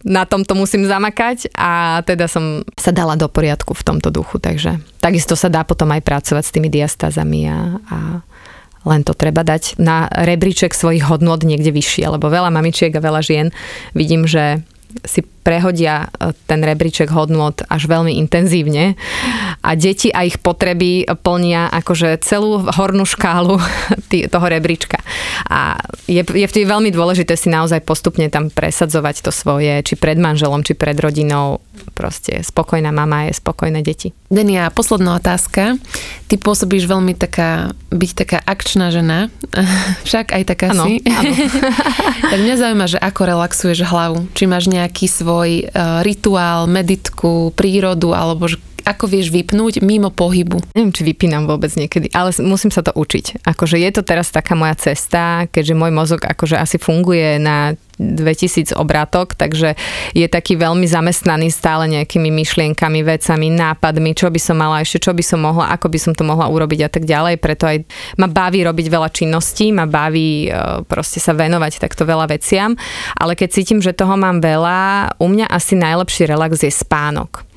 na 0.00 0.24
tomto 0.24 0.56
musím 0.56 0.88
zamakať 0.88 1.52
a 1.52 2.00
teda 2.08 2.24
som 2.24 2.64
sa 2.76 2.88
dala 2.88 3.20
do 3.20 3.28
poriadku 3.28 3.76
v 3.76 3.84
tomto 3.84 4.08
duchu, 4.08 4.40
takže 4.40 4.80
takisto 4.96 5.36
sa 5.36 5.52
dá 5.52 5.60
potom 5.60 5.92
aj 5.92 6.00
pracovať 6.00 6.44
s 6.44 6.54
tými 6.56 6.72
diastázami 6.72 7.40
a, 7.48 7.58
a 7.84 7.98
len 8.88 9.04
to 9.04 9.12
treba 9.12 9.44
dať 9.44 9.76
na 9.76 10.08
rebríček 10.08 10.72
svojich 10.72 11.04
hodnot 11.04 11.44
niekde 11.44 11.68
vyššie, 11.68 12.16
lebo 12.16 12.32
veľa 12.32 12.48
mamičiek 12.48 12.92
a 12.96 13.04
veľa 13.04 13.20
žien 13.20 13.46
vidím, 13.92 14.24
že 14.24 14.64
si 15.04 15.20
prehodia 15.40 16.06
e, 16.06 16.36
ten 16.46 16.60
rebríček 16.60 17.08
hodnot 17.08 17.64
až 17.66 17.88
veľmi 17.88 18.20
intenzívne 18.20 18.94
a 19.64 19.70
deti 19.76 20.12
a 20.12 20.24
ich 20.24 20.36
potreby 20.38 21.08
plnia 21.20 21.72
akože 21.72 22.20
celú 22.20 22.64
hornú 22.68 23.08
škálu 23.08 23.56
toho 24.34 24.46
rebríčka. 24.46 25.00
A 25.48 25.80
je, 26.04 26.20
je 26.20 26.46
vtedy 26.46 26.64
veľmi 26.68 26.92
dôležité 26.92 27.34
si 27.34 27.48
naozaj 27.48 27.80
postupne 27.82 28.28
tam 28.28 28.52
presadzovať 28.52 29.24
to 29.24 29.30
svoje, 29.32 29.80
či 29.80 29.96
pred 29.96 30.20
manželom, 30.20 30.60
či 30.60 30.76
pred 30.76 30.96
rodinou. 31.00 31.64
Proste 31.96 32.44
spokojná 32.44 32.92
mama 32.92 33.32
je 33.32 33.40
spokojné 33.40 33.80
deti. 33.80 34.12
Denia, 34.28 34.68
posledná 34.68 35.16
otázka. 35.16 35.80
Ty 36.28 36.34
pôsobíš 36.36 36.84
veľmi 36.84 37.16
taká, 37.16 37.72
byť 37.88 38.10
taká 38.14 38.38
akčná 38.44 38.92
žena, 38.92 39.32
však 40.06 40.36
aj 40.36 40.42
taká 40.44 40.76
ano, 40.76 40.84
si. 40.84 41.00
Ano. 41.08 41.32
tak 42.32 42.38
mňa 42.38 42.54
zaujíma, 42.60 42.86
že 42.86 42.98
ako 43.00 43.20
relaxuješ 43.24 43.80
hlavu. 43.88 44.28
Či 44.36 44.44
máš 44.44 44.68
nejaký 44.68 45.08
svoj 45.08 45.29
svoj 45.30 45.70
uh, 45.70 46.02
rituál, 46.02 46.66
meditku, 46.66 47.54
prírodu, 47.54 48.10
alebo 48.10 48.50
ako 48.84 49.04
vieš 49.10 49.32
vypnúť 49.32 49.84
mimo 49.84 50.12
pohybu? 50.12 50.60
Neviem, 50.76 50.92
či 50.94 51.02
vypínam 51.06 51.48
vôbec 51.48 51.72
niekedy, 51.74 52.12
ale 52.12 52.34
musím 52.42 52.72
sa 52.72 52.84
to 52.84 52.92
učiť. 52.94 53.44
Akože 53.46 53.76
je 53.80 53.90
to 53.92 54.02
teraz 54.04 54.32
taká 54.32 54.58
moja 54.58 54.76
cesta, 54.76 55.48
keďže 55.48 55.78
môj 55.78 55.92
mozog 55.92 56.20
akože 56.22 56.56
asi 56.56 56.76
funguje 56.76 57.40
na 57.40 57.74
2000 58.00 58.72
obratok, 58.80 59.36
takže 59.36 59.76
je 60.16 60.24
taký 60.24 60.56
veľmi 60.56 60.88
zamestnaný 60.88 61.52
stále 61.52 61.84
nejakými 61.92 62.32
myšlienkami, 62.32 63.04
vecami, 63.04 63.52
nápadmi, 63.52 64.16
čo 64.16 64.32
by 64.32 64.40
som 64.40 64.56
mala 64.56 64.80
ešte, 64.80 65.04
čo 65.04 65.12
by 65.12 65.20
som 65.20 65.44
mohla, 65.44 65.68
ako 65.76 65.92
by 65.92 65.98
som 66.00 66.12
to 66.16 66.24
mohla 66.24 66.48
urobiť 66.48 66.80
a 66.88 66.90
tak 66.90 67.04
ďalej. 67.04 67.36
Preto 67.36 67.68
aj 67.68 67.84
ma 68.16 68.26
baví 68.26 68.64
robiť 68.64 68.86
veľa 68.88 69.08
činností, 69.12 69.68
ma 69.76 69.84
baví 69.84 70.48
e, 70.48 70.50
proste 70.88 71.20
sa 71.20 71.36
venovať 71.36 71.76
takto 71.76 72.08
veľa 72.08 72.32
veciam, 72.32 72.72
ale 73.20 73.36
keď 73.36 73.48
cítim, 73.52 73.78
že 73.84 73.92
toho 73.92 74.16
mám 74.16 74.40
veľa, 74.40 75.12
u 75.20 75.28
mňa 75.28 75.52
asi 75.52 75.76
najlepší 75.76 76.24
relax 76.32 76.64
je 76.64 76.72
spánok. 76.72 77.49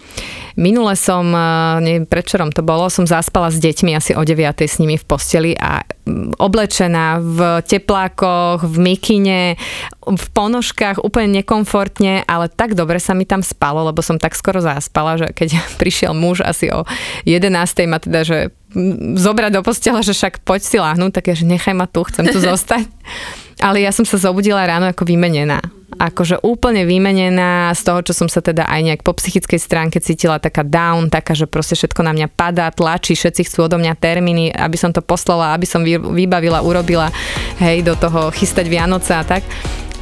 Minule 0.54 0.94
som, 0.94 1.26
eh, 1.34 1.42
neviem 1.82 2.06
prečorom 2.06 2.54
to 2.54 2.62
bolo, 2.62 2.86
som 2.90 3.10
zaspala 3.10 3.50
s 3.50 3.58
deťmi 3.58 3.98
asi 3.98 4.14
o 4.14 4.22
9. 4.22 4.70
s 4.70 4.78
nimi 4.78 5.02
v 5.02 5.06
posteli 5.06 5.58
a 5.58 5.82
mm, 5.82 6.38
oblečená 6.38 7.18
v 7.18 7.40
teplákoch, 7.66 8.62
v 8.62 8.78
mikine, 8.78 9.58
v 10.06 10.26
ponožkách, 10.38 11.02
úplne 11.02 11.42
nekomfortne, 11.42 12.22
ale 12.30 12.54
tak 12.54 12.78
dobre 12.78 13.02
sa 13.02 13.18
mi 13.18 13.26
tam 13.26 13.42
spalo, 13.42 13.90
lebo 13.90 14.06
som 14.06 14.22
tak 14.22 14.38
skoro 14.38 14.62
zaspala, 14.62 15.18
že 15.18 15.34
keď 15.34 15.58
prišiel 15.82 16.14
muž 16.14 16.46
asi 16.46 16.70
o 16.70 16.86
11. 17.26 17.90
ma 17.90 17.98
teda, 17.98 18.22
že 18.22 18.38
mm, 18.78 19.18
zobrať 19.18 19.52
do 19.58 19.62
postela, 19.66 20.06
že 20.06 20.14
však 20.14 20.46
poď 20.46 20.62
si 20.62 20.78
láhnuť, 20.78 21.12
tak 21.18 21.34
ja, 21.34 21.36
že 21.38 21.50
nechaj 21.50 21.74
ma 21.74 21.90
tu, 21.90 22.06
chcem 22.06 22.30
tu 22.30 22.38
zostať. 22.54 22.86
Ale 23.58 23.82
ja 23.82 23.90
som 23.90 24.06
sa 24.06 24.22
zobudila 24.22 24.62
ráno 24.70 24.86
ako 24.86 25.02
vymenená 25.02 25.66
akože 25.98 26.42
úplne 26.42 26.84
vymenená 26.88 27.72
z 27.76 27.82
toho, 27.86 28.00
čo 28.02 28.14
som 28.16 28.28
sa 28.32 28.42
teda 28.42 28.66
aj 28.66 28.82
nejak 28.82 29.02
po 29.06 29.14
psychickej 29.14 29.60
stránke 29.60 29.98
cítila 30.02 30.42
taká 30.42 30.66
down, 30.66 31.12
taká, 31.12 31.38
že 31.38 31.46
proste 31.46 31.78
všetko 31.78 32.02
na 32.02 32.14
mňa 32.16 32.28
padá, 32.32 32.70
tlačí, 32.74 33.14
všetci 33.14 33.48
chcú 33.48 33.68
odo 33.68 33.78
mňa 33.78 33.94
termíny, 34.00 34.50
aby 34.50 34.78
som 34.80 34.90
to 34.90 35.04
poslala, 35.04 35.54
aby 35.54 35.68
som 35.68 35.86
vybavila, 35.86 36.66
urobila, 36.66 37.12
hej, 37.62 37.86
do 37.86 37.94
toho 38.00 38.34
chystať 38.34 38.66
Vianoce 38.72 39.14
a 39.14 39.24
tak 39.24 39.46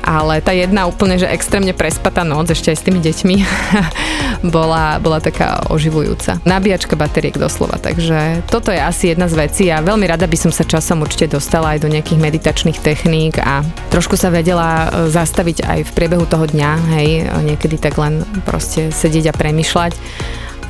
ale 0.02 0.42
tá 0.42 0.52
jedna 0.52 0.90
úplne, 0.90 1.18
že 1.18 1.30
extrémne 1.30 1.72
prespatá 1.72 2.26
noc, 2.26 2.50
ešte 2.52 2.74
aj 2.74 2.78
s 2.78 2.86
tými 2.86 3.00
deťmi, 3.00 3.36
bola, 4.56 4.98
bola 4.98 5.22
taká 5.22 5.66
oživujúca. 5.70 6.42
Nabíjačka 6.44 6.98
bateriek 6.98 7.38
doslova, 7.38 7.78
takže 7.78 8.46
toto 8.50 8.74
je 8.74 8.82
asi 8.82 9.14
jedna 9.14 9.30
z 9.30 9.36
vecí 9.38 9.66
a 9.70 9.86
veľmi 9.86 10.06
rada 10.10 10.26
by 10.26 10.38
som 10.38 10.52
sa 10.52 10.66
časom 10.66 11.06
určite 11.06 11.32
dostala 11.32 11.78
aj 11.78 11.86
do 11.86 11.90
nejakých 11.90 12.20
meditačných 12.20 12.82
techník 12.82 13.38
a 13.40 13.62
trošku 13.94 14.18
sa 14.18 14.34
vedela 14.34 14.90
e, 14.90 15.14
zastaviť 15.14 15.58
aj 15.66 15.80
v 15.88 15.92
priebehu 15.96 16.26
toho 16.26 16.50
dňa, 16.50 16.72
hej, 16.98 17.10
niekedy 17.46 17.78
tak 17.78 17.96
len 18.02 18.26
proste 18.44 18.90
sedieť 18.90 19.32
a 19.32 19.38
premyšľať 19.38 19.94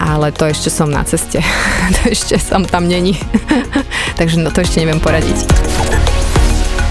ale 0.01 0.33
to 0.33 0.49
ešte 0.49 0.73
som 0.73 0.89
na 0.89 1.05
ceste. 1.05 1.45
to 2.01 2.09
ešte 2.09 2.41
som 2.41 2.65
tam 2.65 2.89
není. 2.89 3.13
Takže 4.19 4.41
no 4.41 4.49
to 4.49 4.65
ešte 4.65 4.81
neviem 4.81 4.97
poradiť. 4.97 5.45